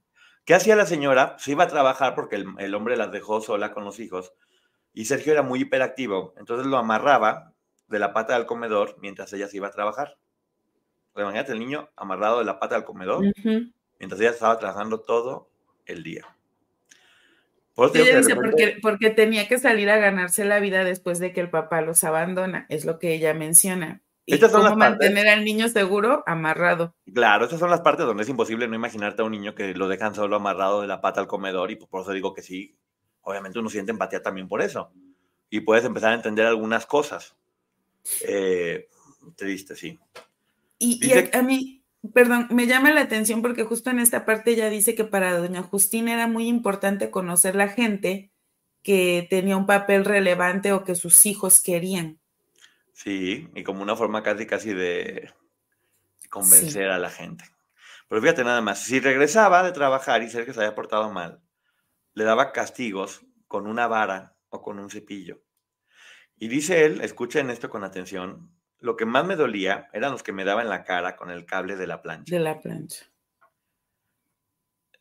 [0.45, 1.37] ¿Qué hacía la señora?
[1.39, 4.33] Se iba a trabajar porque el, hombre las dejó sola con los hijos
[4.93, 7.53] y Sergio era muy hiperactivo, entonces lo amarraba
[7.87, 10.19] de la pata del comedor mientras ella se iba a trabajar.
[11.17, 13.25] Imagínate el niño amarrado de la pata del comedor
[13.99, 15.49] mientras ella estaba trabajando todo
[15.87, 16.36] el día
[17.77, 22.65] porque, tenía que salir a ganarse la vida después de que el papá los abandona,
[22.71, 24.01] es lo que ella menciona.
[24.25, 26.97] Y cómo mantener al niño seguro amarrado.
[27.13, 29.89] Claro, estas son las partes donde es imposible no imaginarte a un niño que lo
[29.89, 32.77] dejan solo amarrado de la pata al comedor y por eso digo que sí,
[33.21, 34.91] obviamente uno siente empatía también por eso.
[35.51, 37.37] Y puedes empezar a entender algunas cosas.
[38.23, 38.89] Eh,
[39.37, 39.99] triste, sí.
[40.79, 41.76] Y, a, mí,
[42.13, 45.63] Perdón, me llama la atención porque justo en esta parte ella dice que para doña
[45.63, 48.33] Justina era muy importante conocer la gente
[48.83, 52.21] que tenía un papel relevante o que sus hijos querían.
[52.93, 55.31] Sí, y como una forma casi casi de
[56.31, 57.45] convencer a la gente.
[58.09, 61.43] Pero fíjate nada más, si regresaba de trabajar y Sergio se había portado mal,
[62.15, 65.43] le daba castigos con una vara o con un cepillo.
[66.39, 68.56] Y dice él, escuchen esto con atención,
[68.87, 71.75] lo que más me dolía eran los que me daban la cara con el cable
[71.75, 72.33] de la plancha.
[72.33, 73.05] De la plancha.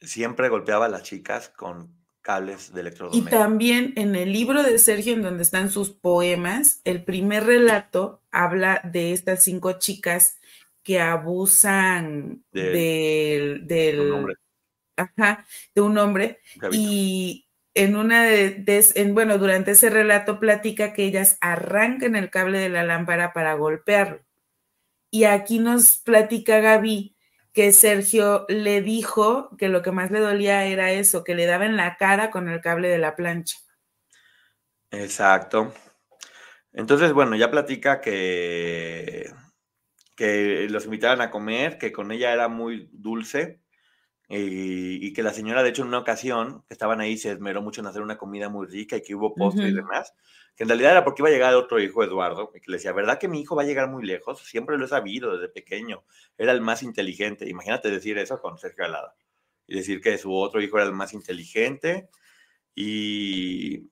[0.02, 3.32] Siempre golpeaba a las chicas con cables de electrodomésticos.
[3.32, 8.24] Y también en el libro de Sergio, en donde están sus poemas, el primer relato
[8.32, 10.40] habla de estas cinco chicas
[10.82, 14.34] que abusan del, del, hombre.
[14.98, 16.40] Ajá, de un hombre.
[16.72, 17.45] Y
[17.76, 18.64] en una de,
[18.96, 23.54] en, bueno, durante ese relato platica que ellas arrancan el cable de la lámpara para
[23.54, 24.22] golpearlo.
[25.12, 27.16] Y aquí nos platica Gaby
[27.52, 31.66] que Sergio le dijo que lo que más le dolía era eso, que le daba
[31.66, 33.58] en la cara con el cable de la plancha.
[34.92, 35.74] Exacto.
[36.74, 39.32] Entonces, bueno, ya platica que,
[40.16, 43.62] que los invitaban a comer, que con ella era muy dulce,
[44.28, 47.82] y, que la señora, de hecho, en una ocasión, que estaban ahí, se esmeró mucho
[47.82, 50.14] en hacer una comida muy rica y que hubo postre y demás,
[50.56, 52.94] que en realidad era porque iba a llegar otro hijo, Eduardo, y que le decía,
[52.94, 54.40] ¿verdad que mi hijo va a llegar muy lejos?
[54.40, 56.04] Siempre lo he sabido desde pequeño,
[56.38, 57.48] era el más inteligente.
[57.50, 59.16] Imagínate decir eso con Sergio Alada,
[59.68, 62.10] y decir que su otro hijo era el más inteligente,
[62.74, 63.90] y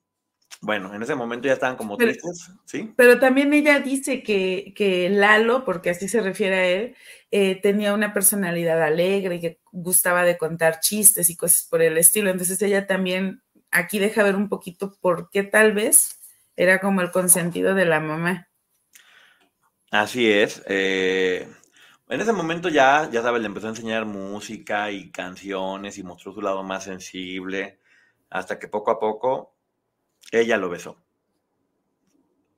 [0.61, 2.93] bueno, en ese momento ya estaban como tristes, ¿sí?
[2.95, 6.95] Pero también ella dice que, que Lalo, porque así se refiere a él,
[7.31, 11.97] eh, tenía una personalidad alegre y que gustaba de contar chistes y cosas por el
[11.97, 12.29] estilo.
[12.29, 13.41] Entonces ella también
[13.71, 16.19] aquí deja ver un poquito por qué tal vez
[16.55, 18.47] era como el consentido de la mamá.
[19.91, 20.63] Así es.
[20.67, 21.47] Eh,
[22.09, 26.33] en ese momento ya, ya sabes, le empezó a enseñar música y canciones y mostró
[26.33, 27.79] su lado más sensible,
[28.29, 29.52] hasta que poco a poco
[30.31, 30.97] ella lo besó.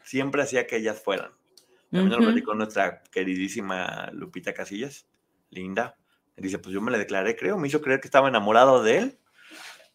[0.04, 1.32] Siempre hacía que ellas fueran.
[1.92, 5.08] También lo platicó nuestra queridísima Lupita Casillas,
[5.50, 5.98] linda.
[6.36, 9.20] Dice, pues yo me le declaré, creo, me hizo creer que estaba enamorado de él.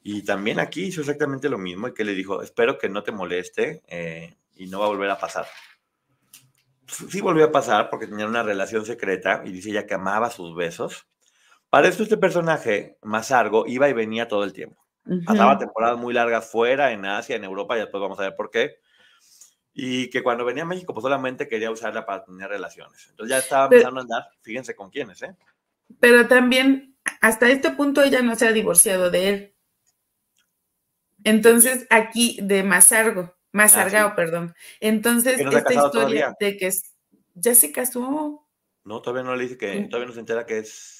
[0.02, 3.12] Y también aquí hizo exactamente lo mismo y que le dijo, espero que no te
[3.12, 5.46] moleste eh, y no va a volver a pasar.
[6.86, 10.56] Sí volvió a pasar porque tenía una relación secreta y dice ella que amaba sus
[10.56, 11.06] besos.
[11.68, 14.79] Para esto este personaje, más largo, iba y venía todo el tiempo.
[15.24, 18.50] Pasaba temporadas muy largas fuera, en Asia, en Europa, y después vamos a ver por
[18.50, 18.76] qué.
[19.72, 23.08] Y que cuando venía a México, pues solamente quería usarla para tener relaciones.
[23.10, 25.34] Entonces ya estaba empezando a andar, fíjense con quiénes, ¿eh?
[25.98, 29.54] Pero también, hasta este punto, ella no se ha divorciado de él.
[31.24, 34.54] Entonces, aquí, de Mazargo, Mazargao, ah, perdón.
[34.80, 36.70] Entonces, esta historia de que
[37.34, 38.46] ya se casó.
[38.84, 40.99] No, todavía no le dice que, todavía no se entera que es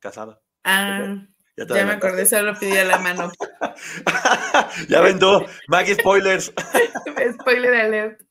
[0.00, 0.40] casada.
[0.64, 1.26] Ah,
[1.56, 3.30] ya, me acordé, solo pidió la mano.
[4.88, 5.44] ya vendó.
[5.68, 6.52] Maggie Spoilers.
[7.40, 8.22] Spoiler alert.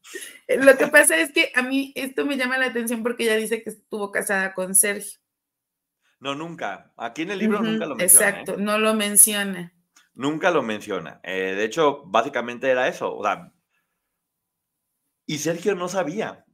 [0.47, 3.61] Lo que pasa es que a mí esto me llama la atención porque ella dice
[3.63, 5.19] que estuvo casada con Sergio.
[6.19, 6.91] No, nunca.
[6.97, 8.29] Aquí en el libro nunca lo menciona.
[8.29, 8.57] Exacto, ¿eh?
[8.59, 9.73] no lo menciona.
[10.13, 11.21] Nunca lo menciona.
[11.23, 13.15] Eh, de hecho, básicamente era eso.
[13.15, 13.53] O sea,
[15.25, 16.45] y Sergio no sabía.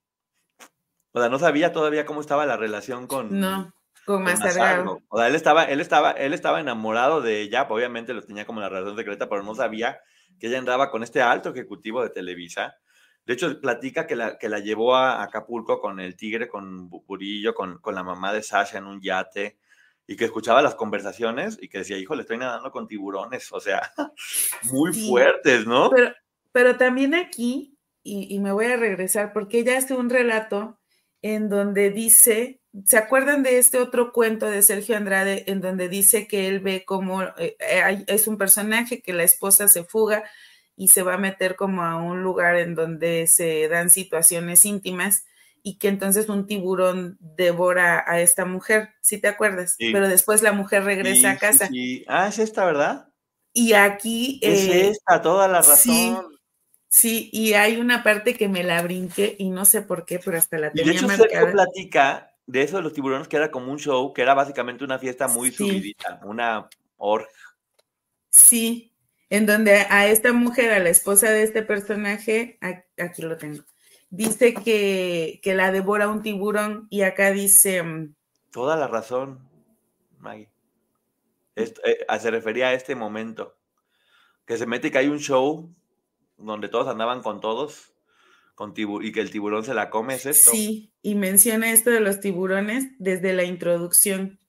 [1.13, 3.74] O sea, no sabía todavía cómo estaba la relación con, no.
[4.06, 8.14] Con más O sea, él estaba, él estaba, él estaba enamorado de ella, pues, obviamente
[8.14, 9.99] lo tenía como la relación secreta, pero no sabía
[10.39, 12.76] que ella andaba con este alto ejecutivo de Televisa.
[13.26, 17.56] De hecho, platica que la, que la llevó a Acapulco con el tigre, con Burillo,
[17.56, 19.58] con, con la mamá de Sasha en un yate,
[20.06, 23.60] y que escuchaba las conversaciones y que decía, hijo, le estoy nadando con tiburones, o
[23.60, 23.91] sea,
[24.72, 25.89] muy fuertes, ¿no?
[25.89, 26.14] Pero,
[26.51, 30.80] pero también aquí, y, y me voy a regresar, porque ella hace un relato
[31.24, 36.28] en donde dice ¿Se acuerdan de este otro cuento de Sergio Andrade en donde dice
[36.28, 40.24] que él ve como eh, eh, es un personaje que la esposa se fuga
[40.76, 45.26] y se va a meter como a un lugar en donde se dan situaciones íntimas
[45.64, 49.76] y que entonces un tiburón devora a esta mujer, ¿sí te acuerdas?
[49.80, 51.70] Pero después la mujer regresa a casa.
[52.08, 53.08] ah, es esta, ¿verdad?
[53.52, 54.40] Y aquí...
[54.44, 56.38] Es eh, esta, toda la razón.
[56.88, 60.38] Sí, y hay una parte que me la brinqué y no sé por qué, pero
[60.38, 63.52] hasta la tenía y de hecho, Sergio platica de eso de los tiburones, que era
[63.52, 67.28] como un show, que era básicamente una fiesta muy subidita, una org.
[68.30, 68.93] Sí,
[69.30, 72.60] en donde a esta mujer, a la esposa de este personaje,
[72.98, 73.64] aquí lo tengo,
[74.10, 77.82] dice que, la devora un tiburón y acá dice...
[77.82, 78.16] Mm,
[78.52, 79.50] Toda la razón,
[80.20, 80.50] Maggie.
[81.56, 81.74] Eh,
[82.20, 83.58] se refería a este momento,
[84.46, 85.74] que se mete que hay un show
[86.38, 87.95] donde todos andaban con todos
[89.01, 90.51] y que el tiburón se la come, ¿es esto?
[90.51, 94.39] Sí, y menciona esto de los tiburones desde la introducción.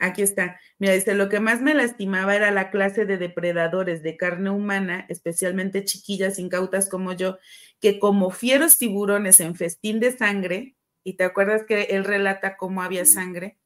[0.00, 0.60] Aquí está.
[0.78, 5.06] Mira, dice, lo que más me lastimaba era la clase de depredadores de carne humana,
[5.08, 7.38] especialmente chiquillas incautas como yo,
[7.80, 12.82] que como fieros tiburones en festín de sangre, y te acuerdas que él relata cómo
[12.82, 13.58] había sangre,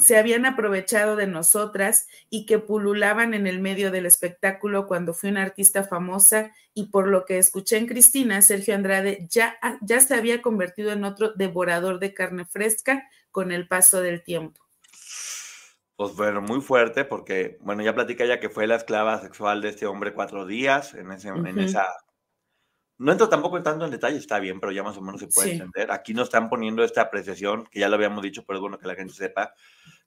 [0.00, 5.30] se habían aprovechado de nosotras y que pululaban en el medio del espectáculo cuando fui
[5.30, 6.52] una artista famosa.
[6.74, 11.04] Y por lo que escuché en Cristina, Sergio Andrade ya, ya se había convertido en
[11.04, 14.60] otro devorador de carne fresca con el paso del tiempo.
[15.96, 19.70] Pues bueno, muy fuerte porque, bueno, ya platica ya que fue la esclava sexual de
[19.70, 21.88] este hombre cuatro días en, ese, en esa
[22.98, 25.52] no entro tampoco tanto en detalle, está bien, pero ya más o menos se puede
[25.52, 25.92] entender.
[25.92, 28.88] Aquí nos están poniendo esta apreciación, que ya lo habíamos dicho, pero es bueno que
[28.88, 29.54] la gente sepa,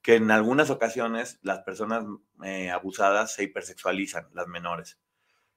[0.02, 2.04] que en algunas ocasiones las personas
[2.44, 5.00] eh, abusadas se hipersexualizan, las menores.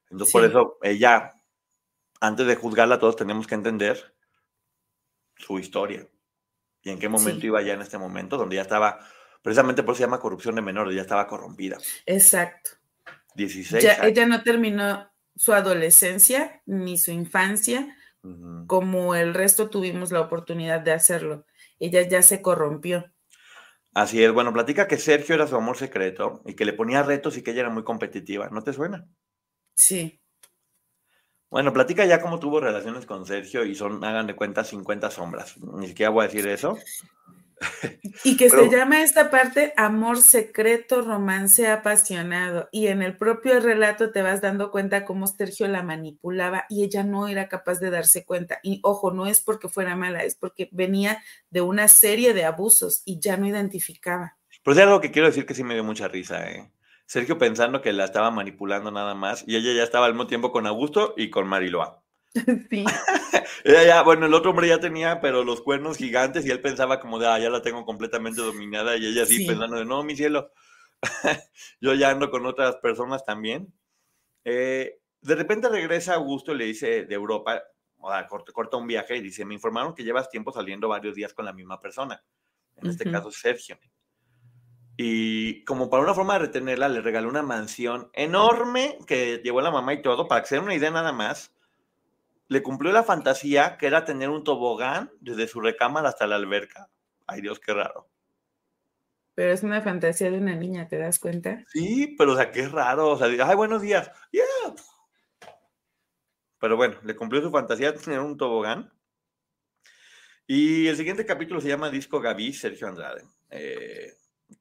[0.09, 1.41] Entonces, por eso, ella,
[2.21, 4.15] antes de juzgarla, todos tenemos que entender
[5.35, 6.07] su historia
[6.85, 8.99] y en qué momento iba ya en este momento, donde ya estaba,
[9.41, 11.77] precisamente por eso se llama corrupción de menores, ya estaba corrompida.
[12.05, 12.71] Exacto.
[13.33, 17.95] 16 Ella no terminó su adolescencia ni su infancia,
[18.67, 21.45] como el resto tuvimos la oportunidad de hacerlo.
[21.79, 23.11] Ella ya se corrompió.
[23.93, 27.37] Así es, bueno, platica que Sergio era su amor secreto y que le ponía retos
[27.37, 28.49] y que ella era muy competitiva.
[28.49, 29.07] ¿No te suena?
[29.73, 30.19] Sí.
[31.49, 35.57] Bueno, platica ya cómo tuvo relaciones con Sergio y son, hagan de cuenta, 50 sombras.
[35.59, 36.77] Ni siquiera voy a decir eso.
[38.23, 42.69] Y que se llama esta parte amor secreto, romance apasionado.
[42.71, 47.03] Y en el propio relato te vas dando cuenta cómo Sergio la manipulaba y ella
[47.03, 48.59] no era capaz de darse cuenta.
[48.63, 53.01] Y ojo, no es porque fuera mala, es porque venía de una serie de abusos
[53.05, 54.37] y ya no identificaba.
[54.63, 56.71] Pero es algo que quiero decir que sí me dio mucha risa, ¿eh?
[57.07, 60.51] Sergio pensando que la estaba manipulando nada más y ella ya estaba al mismo tiempo
[60.51, 62.04] con Augusto y con Mariloa.
[62.69, 62.85] Sí.
[63.63, 66.99] Ella ya, bueno, el otro hombre ya tenía, pero los cuernos gigantes y él pensaba
[66.99, 70.15] como de, ah, ya la tengo completamente dominada y ella así pensando de, no, mi
[70.15, 70.51] cielo,
[71.81, 73.73] yo ya ando con otras personas también.
[74.43, 77.63] Eh, de repente regresa Augusto y le dice de Europa,
[77.97, 81.33] o sea, corta, un viaje y dice, me informaron que llevas tiempo saliendo varios días
[81.33, 82.23] con la misma persona,
[82.75, 83.79] en este caso Sergio.
[84.97, 89.71] Y como para una forma de retenerla, le regaló una mansión enorme que llevó la
[89.71, 91.54] mamá y todo, para que se den una idea nada más
[92.47, 96.89] le cumplió la fantasía que era tener un tobogán desde su recámara hasta la alberca.
[97.27, 98.09] Ay Dios, qué raro.
[99.35, 101.63] Pero es una fantasía de una niña, ¿te das cuenta?
[101.67, 103.09] Sí, pero o sea, qué raro.
[103.09, 104.09] O sea, ay, buenos días.
[104.31, 104.75] Yeah.
[106.59, 108.93] Pero bueno, le cumplió su fantasía de tener un tobogán.
[110.47, 113.23] Y el siguiente capítulo se llama Disco Gaby, Sergio Andrade.
[113.49, 114.13] Eh,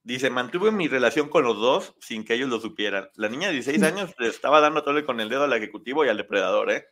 [0.03, 3.11] dice, mantuve mi relación con los dos sin que ellos lo supieran.
[3.15, 6.09] La niña de 16 años le estaba dando todo con el dedo al ejecutivo y
[6.09, 6.89] al depredador, ¿eh?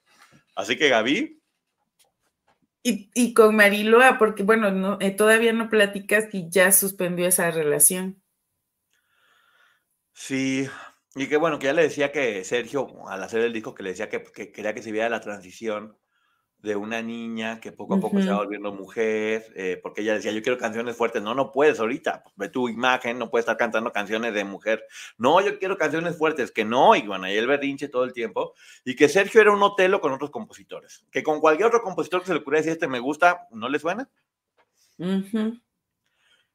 [0.55, 1.43] Así que Gaby.
[2.85, 8.21] Y, con Mariloa, porque bueno, no, eh, todavía no platicas y ya suspendió esa relación.
[10.13, 10.69] Sí,
[11.15, 13.91] y que bueno, que ya le decía que Sergio, al hacer el disco, que le
[13.91, 15.97] decía que, que quería que se viera la transición
[16.63, 20.31] de una niña que poco a poco se va volviendo mujer, eh, porque ella decía,
[20.31, 23.93] yo quiero canciones fuertes, no, no puedes ahorita, ve tu imagen, no puedes estar cantando
[23.93, 24.85] canciones de mujer,
[25.19, 28.55] no, yo quiero canciones fuertes, que no, y bueno, ahí el berrinche todo el tiempo,
[28.85, 32.29] y que Sergio era un otelo con otros compositores, que con cualquier otro compositor que
[32.29, 34.09] se le ocurriera decir, este me gusta, ¿no le suena?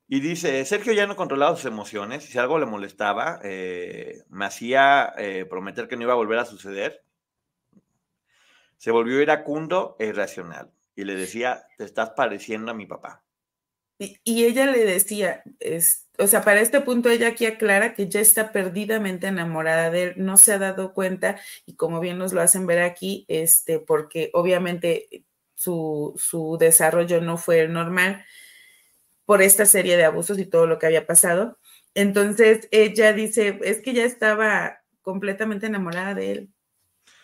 [0.07, 4.45] Y dice, Sergio ya no controlaba sus emociones, y si algo le molestaba, eh, me
[4.45, 7.03] hacía eh, prometer que no iba a volver a suceder,
[8.77, 13.23] se volvió iracundo e irracional y le decía, te estás pareciendo a mi papá.
[13.99, 18.19] Y, ella le decía, es, o sea, para este punto ella aquí aclara que ya
[18.19, 22.41] está perdidamente enamorada de él, no se ha dado cuenta y como bien nos lo
[22.41, 25.25] hacen ver aquí, este, porque obviamente
[25.55, 28.23] su, su desarrollo no fue normal
[29.25, 31.57] por esta serie de abusos y todo lo que había pasado.
[31.95, 36.53] Entonces ella dice, es que ya estaba completamente enamorada de él.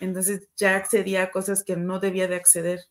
[0.03, 2.81] Entonces ya accedía a cosas que no debía de acceder.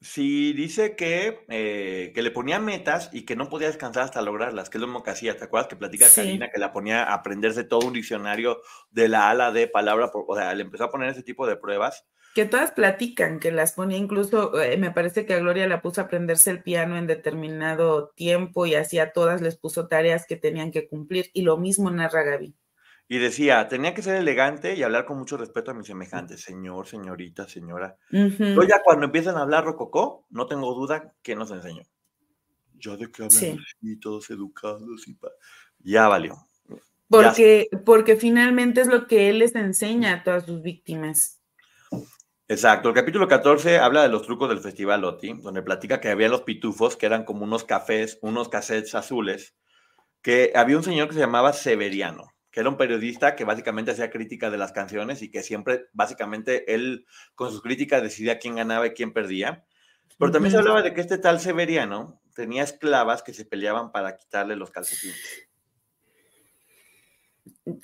[0.00, 4.70] Sí, dice que, eh, que le ponía metas y que no podía descansar hasta lograrlas,
[4.70, 5.36] que es lo mismo que hacía.
[5.36, 8.60] ¿Te acuerdas que platica Karina que la ponía a aprenderse todo un diccionario
[8.90, 10.10] de la ala de palabra?
[10.14, 12.06] o sea, le empezó a poner ese tipo de pruebas.
[12.34, 16.00] Que todas platican, que las ponía incluso, eh, me parece que a Gloria la puso
[16.00, 20.36] a aprenderse el piano en determinado tiempo y así a todas les puso tareas que
[20.36, 21.30] tenían que cumplir.
[21.32, 22.54] Y lo mismo narra Gaby.
[23.10, 26.86] Y decía, tenía que ser elegante y hablar con mucho respeto a mis semejantes, señor,
[26.86, 27.96] señorita, señora.
[28.10, 31.84] Yo ya cuando empiezan a hablar rococó, no tengo duda que nos enseñó.
[32.74, 35.16] Ya de que hablan así, todos educados y
[35.80, 36.36] ya valió.
[37.08, 41.40] Porque, porque finalmente es lo que él les enseña a todas sus víctimas.
[42.46, 46.28] Exacto, el capítulo 14 habla de los trucos del Festival OTI, donde platica que había
[46.28, 49.54] los pitufos, que eran como unos cafés, unos cassettes azules,
[50.20, 54.10] que había un señor que se llamaba Severiano que era un periodista que básicamente hacía
[54.10, 58.86] crítica de las canciones y que siempre, básicamente, él con sus críticas decidía quién ganaba
[58.86, 59.64] y quién perdía.
[60.18, 64.16] Pero también se hablaba de que este tal Severiano tenía esclavas que se peleaban para
[64.16, 65.48] quitarle los calcetines.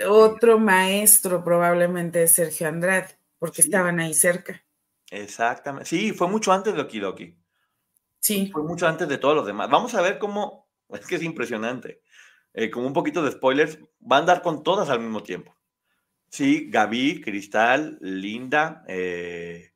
[0.06, 4.64] Otro maestro probablemente es Sergio Andrade, porque estaban ahí cerca.
[5.10, 5.88] Exactamente.
[5.88, 7.36] Sí, fue mucho antes de Okidoki.
[8.18, 8.50] Sí.
[8.50, 9.68] Fue mucho antes de todos los demás.
[9.68, 12.00] Vamos a ver cómo, es que es impresionante.
[12.54, 15.54] Eh, como un poquito de spoilers, va a andar con todas al mismo tiempo.
[16.28, 19.72] Sí, Gaby, Cristal, Linda, eh,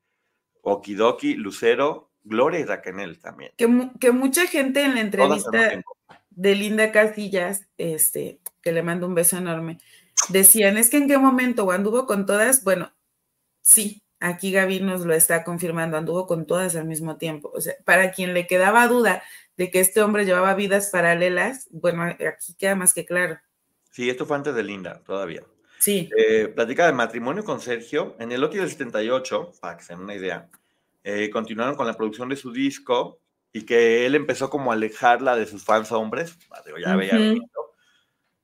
[0.62, 3.52] Okidoki, Lucero, Gloria y Raquel también.
[3.56, 5.82] Que, mucha gente en la entrevista
[6.30, 9.78] de Linda Casillas, este, que le mando un beso enorme,
[10.28, 12.92] decían, es que en qué momento anduvo con todas, bueno,
[13.60, 17.50] sí, aquí Gaby nos lo está confirmando, anduvo con todas al mismo tiempo.
[17.54, 19.22] O sea, para quien le quedaba duda
[19.56, 23.38] de que este hombre llevaba vidas paralelas, bueno, aquí queda más que claro.
[23.90, 25.42] Sí, esto fue antes de Linda, todavía.
[25.78, 26.08] Sí.
[26.16, 28.16] Eh, platica de matrimonio con Sergio.
[28.18, 30.48] En el OTI del 78, para que se den una idea,
[31.04, 33.20] eh, continuaron con la producción de su disco
[33.52, 36.36] y que él empezó como a alejarla de sus fans hombres,
[36.82, 37.34] ya veía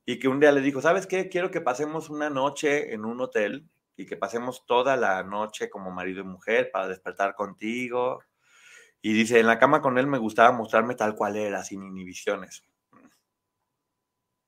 [0.07, 1.28] y que un día le dijo, ¿sabes qué?
[1.28, 3.66] Quiero que pasemos una noche en un hotel
[3.97, 8.23] y que pasemos toda la noche como marido y mujer para despertar contigo
[9.07, 12.65] y dice, en la cama con él me gustaba mostrarme tal cual era, sin inhibiciones.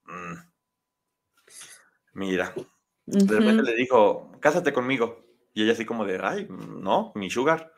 [0.06, 0.36] Mm.
[2.14, 2.54] Mira.
[3.04, 5.26] De repente le dijo, cásate conmigo.
[5.52, 7.70] Y ella así como de, ay, no, mi sugar,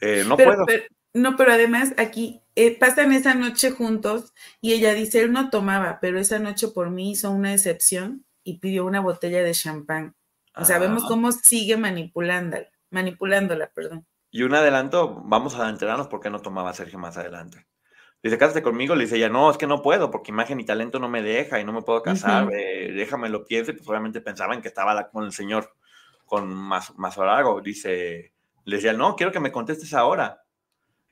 [0.00, 0.64] eh, no puedo.
[1.14, 5.98] no, pero además aquí eh, pasan esa noche juntos y ella dice, él no tomaba,
[6.00, 10.14] pero esa noche por mí hizo una excepción y pidió una botella de champán.
[10.60, 14.06] O sea, vemos cómo sigue manipulándola, manipulándola, perdón.
[14.30, 17.66] Y un adelanto, vamos a enterarnos por qué no tomaba Sergio más adelante.
[18.22, 18.94] Dice, cásate conmigo.
[18.94, 21.58] Le dice ella, no, es que no puedo, porque imagen y talento no me deja
[21.58, 22.48] y no me puedo casar.
[22.52, 23.72] Eh, déjame lo piense.
[23.72, 25.74] Pues obviamente pensaban que estaba con el señor,
[26.26, 27.16] con más, más
[27.64, 28.34] Dice,
[28.64, 30.42] le decía, no, quiero que me contestes ahora.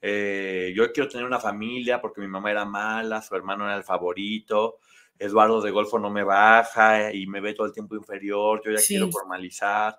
[0.01, 3.85] Eh, yo quiero tener una familia porque mi mamá era mala, su hermano era el
[3.85, 4.77] favorito.
[5.19, 8.62] Eduardo de Golfo no me baja y me ve todo el tiempo inferior.
[8.65, 9.99] Yo ya quiero formalizar.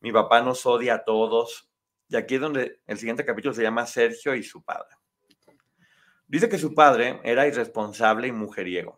[0.00, 1.68] Mi papá nos odia a todos
[2.08, 4.96] Y aquí es donde el siguiente capítulo se llama Sergio y su padre.
[6.26, 8.97] Dice que su padre era irresponsable y mujeriego.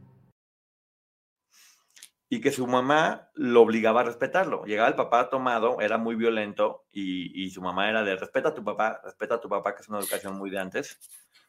[2.33, 4.63] y que su mamá lo obligaba a respetarlo.
[4.63, 8.63] Llegaba el papá tomado, era muy violento y, su mamá era de respeta a tu
[8.63, 10.97] papá, respeta a tu papá, que es una educación muy de antes.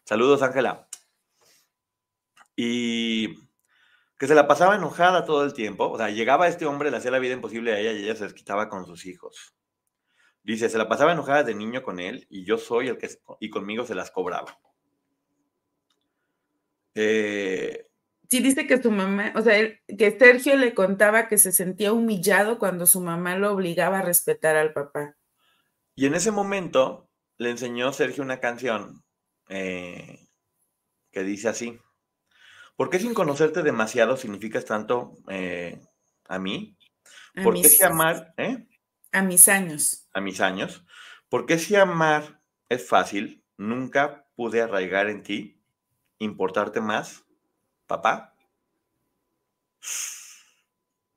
[0.05, 0.89] Saludos, Ángela.
[2.57, 3.29] Y
[4.19, 5.89] que se la pasaba enojada todo el tiempo.
[5.89, 8.25] O sea, llegaba este hombre, le hacía la vida imposible a ella y ella se
[8.25, 9.55] desquitaba con sus hijos.
[10.43, 13.51] Dice, se la pasaba enojada de niño con él y yo soy el que, y
[13.51, 14.59] conmigo se las cobraba.
[16.97, 17.92] Eh,
[18.33, 22.59] sí dice que su mamá, o sea, que Sergio le contaba que se sentía humillado
[22.59, 25.19] cuando su mamá lo obligaba a respetar al papá.
[25.95, 29.05] Y en ese momento le enseñó Sergio una canción
[29.51, 30.31] eh,
[31.11, 31.79] que dice así.
[32.75, 35.83] ¿Por qué sin conocerte demasiado significas tanto eh,
[36.25, 36.79] a mí?
[37.45, 38.67] ¿Por qué si amar, eh?
[39.13, 40.09] A mis años.
[40.15, 40.87] A mis años.
[41.29, 42.41] ¿Por qué si amar
[42.71, 43.45] es fácil?
[43.59, 45.61] Nunca pude arraigar en ti,
[46.19, 47.27] importarte más
[47.93, 48.35] papá.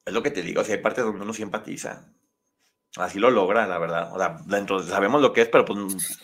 [0.05, 2.05] Es lo que te digo, si hay partes donde uno sí empatiza.
[2.97, 4.13] Así lo logra, la verdad.
[4.13, 6.19] O sea, dentro sabemos lo que es, pero pues.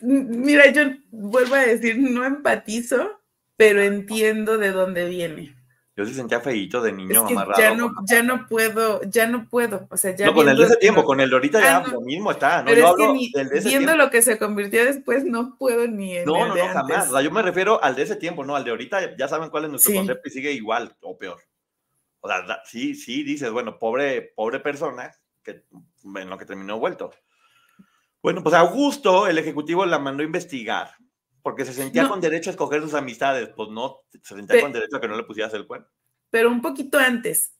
[0.00, 3.20] Mira, yo vuelvo a decir, no empatizo,
[3.56, 5.59] pero entiendo de dónde viene.
[5.96, 7.60] Yo se sentía feíto de niño amarrado.
[7.60, 9.86] Ya no, ya no puedo, ya no puedo.
[9.90, 11.88] O sea, ya no, con el de ese tiempo, con el de ahorita ya ah,
[11.90, 12.62] lo mismo está.
[12.62, 12.72] ¿no?
[12.72, 16.16] Yo hablo del de ese viendo lo que se convirtió después, no puedo ni.
[16.16, 17.08] En no, no, no, jamás.
[17.08, 19.16] O sea, yo me refiero al de ese tiempo, no al de ahorita.
[19.16, 21.40] Ya saben cuál es nuestro concepto y sigue igual o peor.
[22.20, 25.10] O sea, sí, sí, dices, bueno, pobre, pobre persona
[25.42, 25.64] que
[26.14, 27.10] en lo que terminó vuelto.
[28.22, 30.90] Bueno, pues Augusto, el ejecutivo, la mandó a investigar
[31.42, 34.96] porque se sentía con derecho a escoger sus amistades, pues no, se sentía con derecho
[34.96, 35.86] a que no le pusieras el cuerno.
[36.30, 37.54] Pero un poquito antes,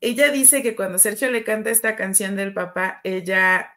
[0.00, 3.72] ella dice que cuando Sergio le canta esta canción del papá, ella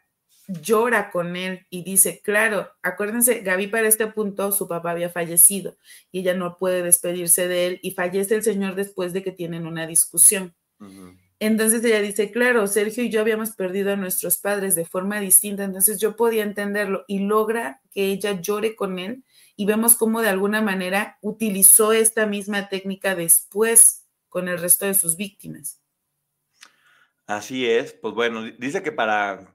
[0.49, 5.77] llora con él y dice, claro, acuérdense, Gaby para este punto su papá había fallecido
[6.11, 9.67] y ella no puede despedirse de él y fallece el señor después de que tienen
[9.67, 10.55] una discusión.
[11.39, 15.63] Entonces ella dice, claro, Sergio y yo habíamos perdido a nuestros padres de forma distinta,
[15.63, 19.23] entonces yo podía entenderlo y logra que ella llore con él
[19.59, 24.93] y vemos cómo de alguna manera utilizó esta misma técnica después con el resto de
[24.93, 25.81] sus víctimas.
[27.27, 29.53] Así es, pues bueno, dice que para,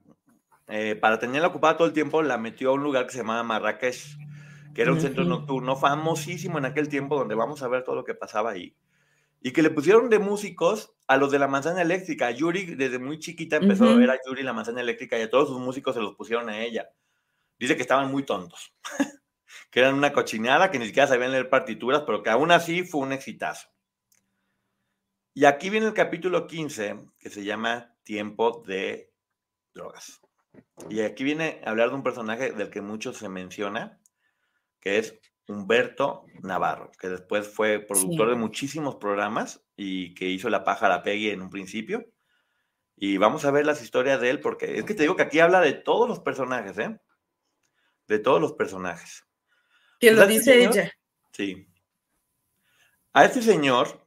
[0.69, 3.43] eh, para tenerla ocupada todo el tiempo la metió a un lugar que se llamaba
[3.45, 4.19] Marrakech,
[4.75, 8.05] que era un centro nocturno famosísimo en aquel tiempo donde vamos a ver todo lo
[8.05, 8.77] que pasaba ahí.
[9.41, 12.31] Y que le pusieron de músicos a los de la manzana eléctrica.
[12.31, 15.49] Yuri desde muy chiquita empezó a ver a Yuri la manzana eléctrica y a todos
[15.49, 16.91] sus músicos se los pusieron a ella.
[17.59, 18.75] Dice que estaban muy tontos.
[19.71, 23.01] que eran una cochinada, que ni siquiera sabían leer partituras, pero que aún así fue
[23.01, 23.69] un exitazo.
[25.33, 29.13] Y aquí viene el capítulo 15, que se llama Tiempo de
[29.73, 30.21] Drogas.
[30.89, 34.01] Y aquí viene a hablar de un personaje del que mucho se menciona,
[34.81, 35.19] que es
[35.49, 41.31] Humberto Navarro, que después fue productor de muchísimos programas y que hizo La pájara Peggy
[41.31, 42.07] en un principio.
[42.97, 45.41] Y vamos a ver las historias de él, porque es que te digo que aquí
[45.41, 47.01] habla de todos los personajes, ¿eh?
[48.07, 49.27] De todos los personajes.
[50.11, 50.93] Que lo dice ella.
[51.33, 51.67] Sí.
[53.13, 54.07] A este señor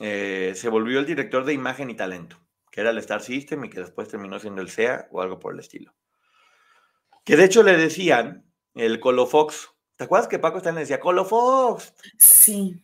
[0.00, 2.38] eh, se volvió el director de imagen y talento,
[2.70, 5.54] que era el Star System y que después terminó siendo el SEA o algo por
[5.54, 5.94] el estilo.
[7.24, 8.44] Que de hecho le decían
[8.74, 9.70] el Colofox.
[9.96, 11.94] ¿Te acuerdas que Paco Stanley decía Colofox?
[12.18, 12.80] Sí.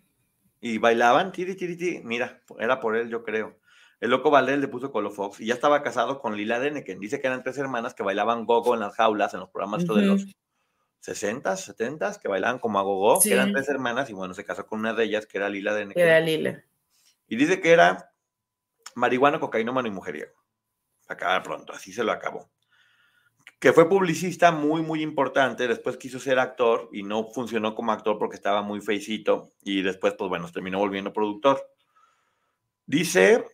[0.60, 2.00] Y bailaban, tiri, tiri, tiri.
[2.02, 3.58] Mira, era por él, yo creo.
[4.00, 6.98] El loco Valdés le puso Colofox y ya estaba casado con Lila Deneken.
[6.98, 10.02] Dice que eran tres hermanas que bailaban gogo en las jaulas, en los programas de
[10.02, 10.26] los
[11.02, 14.66] 60, 70, que bailaban como a gogo, que eran tres hermanas, y bueno, se casó
[14.66, 16.62] con una de ellas, que era Lila de Era Lila.
[17.26, 18.12] Y dice que era
[18.94, 20.32] marihuana, cocainómano y mujeriego.
[21.08, 22.52] Acaba pronto, así se lo acabó.
[23.58, 25.66] Que fue publicista muy, muy importante.
[25.66, 29.52] Después quiso ser actor y no funcionó como actor porque estaba muy feicito.
[29.62, 31.68] Y después, pues bueno, terminó volviendo productor.
[32.86, 33.44] Dice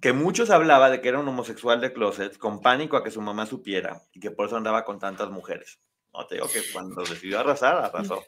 [0.00, 3.20] que muchos hablaba de que era un homosexual de closet con pánico a que su
[3.20, 5.78] mamá supiera y que por eso andaba con tantas mujeres.
[6.14, 8.24] No te digo que cuando decidió arrasar, arrasó.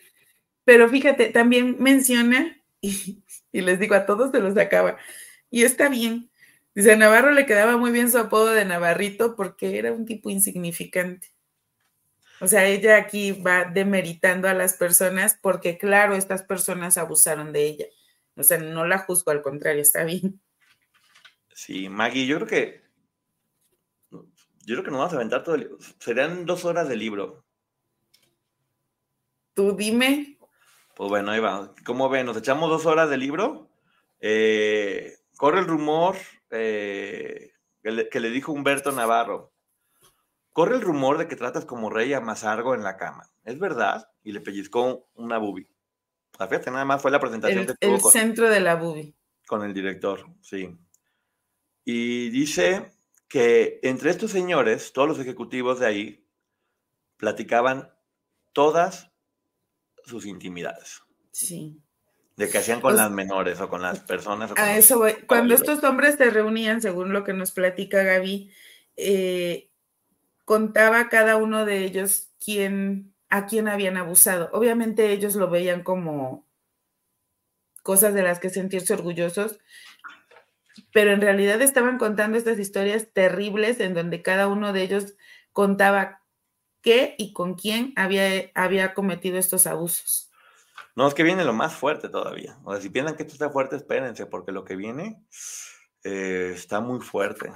[0.65, 3.23] Pero fíjate, también menciona, y,
[3.53, 4.99] les digo, a todos se los acaba,
[5.51, 6.31] y está bien.
[6.75, 10.29] Dice, a Navarro le quedaba muy bien su apodo de Navarrito porque era un tipo
[10.29, 11.33] insignificante.
[12.39, 17.65] O sea, ella aquí va demeritando a las personas porque, claro, estas personas abusaron de
[17.65, 17.87] ella.
[18.35, 20.39] O sea, no la juzgo, al contrario, está bien.
[21.55, 22.83] Sí, Maggie, yo creo que.
[24.11, 25.79] Yo creo que nos vamos a aventar todo el libro.
[25.99, 27.46] Serían dos horas de libro.
[29.57, 30.39] Tú dime.
[30.95, 31.75] Pues bueno, ahí va.
[31.87, 32.27] ¿Cómo ven?
[32.27, 33.71] ¿Nos echamos dos horas de libro?
[34.21, 36.17] Eh, corre el rumor
[36.51, 37.53] eh,
[37.83, 39.55] que, le, que le dijo Humberto Navarro.
[40.53, 43.31] Corre el rumor de que tratas como rey a Mazargo en la cama.
[43.45, 44.11] ¿Es verdad?
[44.23, 45.67] Y le pellizcó una bubi.
[46.39, 48.75] La fíjate, nada más fue la presentación El, que tuvo el con, centro de la
[48.77, 49.15] bubi.
[49.47, 50.77] con el director, sí.
[51.83, 52.91] Y dice
[53.27, 56.29] que entre estos señores, todos los ejecutivos de ahí,
[57.17, 57.91] platicaban
[58.53, 59.16] todas
[60.07, 61.03] sus intimidades.
[61.33, 61.83] Sí.
[62.37, 64.51] De que hacían con O las menores o con las personas.
[64.51, 65.15] con A eso voy.
[65.27, 68.51] Cuando estos hombres se reunían, según lo que nos platica Gaby,
[68.97, 69.71] eh,
[70.45, 74.51] contaba cada uno de ellos quién, a quién habían abusado.
[74.53, 76.47] Obviamente ellos lo veían como
[77.83, 79.59] cosas de las que sentirse orgullosos,
[80.93, 85.15] pero en realidad estaban contando estas historias terribles en donde cada uno de ellos
[85.53, 86.21] contaba
[86.87, 90.31] qué y con quién había, había cometido estos abusos.
[90.95, 92.61] No, es que viene lo más fuerte todavía.
[92.63, 95.21] O sea, si piensan que esto está fuerte, espérense, porque lo que viene
[96.05, 97.53] eh, está muy fuerte.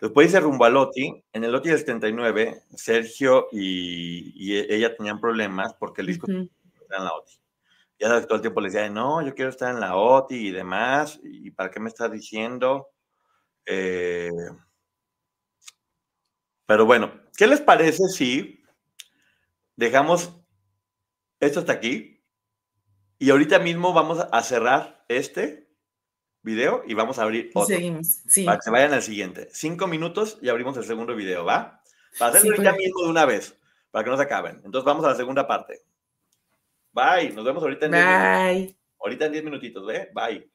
[0.00, 1.24] Después dice rumbo a Loti.
[1.32, 6.26] En el Loti del 79, Sergio y, y e- ella tenían problemas porque el disco
[6.28, 6.50] Ujú.
[6.82, 7.40] está en la OTI.
[8.00, 11.20] Ya todo el tiempo le decía, no, yo quiero estar en la OTI y demás.
[11.22, 12.88] ¿Y para qué me estás diciendo?
[13.66, 14.30] Eh,
[16.66, 18.64] pero bueno, ¿qué les parece si
[19.76, 20.34] dejamos
[21.38, 22.20] esto hasta aquí?
[23.20, 25.70] Y ahorita mismo vamos a cerrar este
[26.42, 27.66] video y vamos a abrir otro.
[27.66, 28.44] Seguimos, sí.
[28.44, 29.48] Para que se vayan al siguiente.
[29.52, 31.80] Cinco minutos y abrimos el segundo video, ¿va?
[32.18, 33.56] Para hacerlo Sí, ahorita mismo de una vez,
[33.92, 34.56] para que no se acaben.
[34.64, 35.82] Entonces vamos a la segunda parte.
[36.92, 38.66] Bye, nos vemos ahorita en 10 minutos.
[38.66, 38.76] Bye.
[39.00, 40.10] Ahorita en 10 minutitos, ¿eh?
[40.12, 40.50] Bye.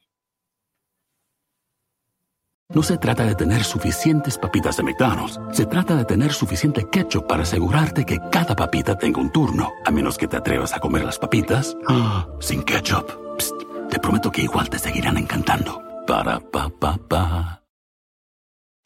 [2.70, 5.38] No se trata de tener suficientes papitas de McDonald's.
[5.52, 9.70] Se trata de tener suficiente ketchup para asegurarte que cada papita tenga un turno.
[9.84, 13.36] A menos que te atrevas a comer las papitas ah, sin ketchup.
[13.36, 13.54] Psst,
[13.90, 15.82] te prometo que igual te seguirán encantando.
[16.06, 17.63] Para pa pa pa.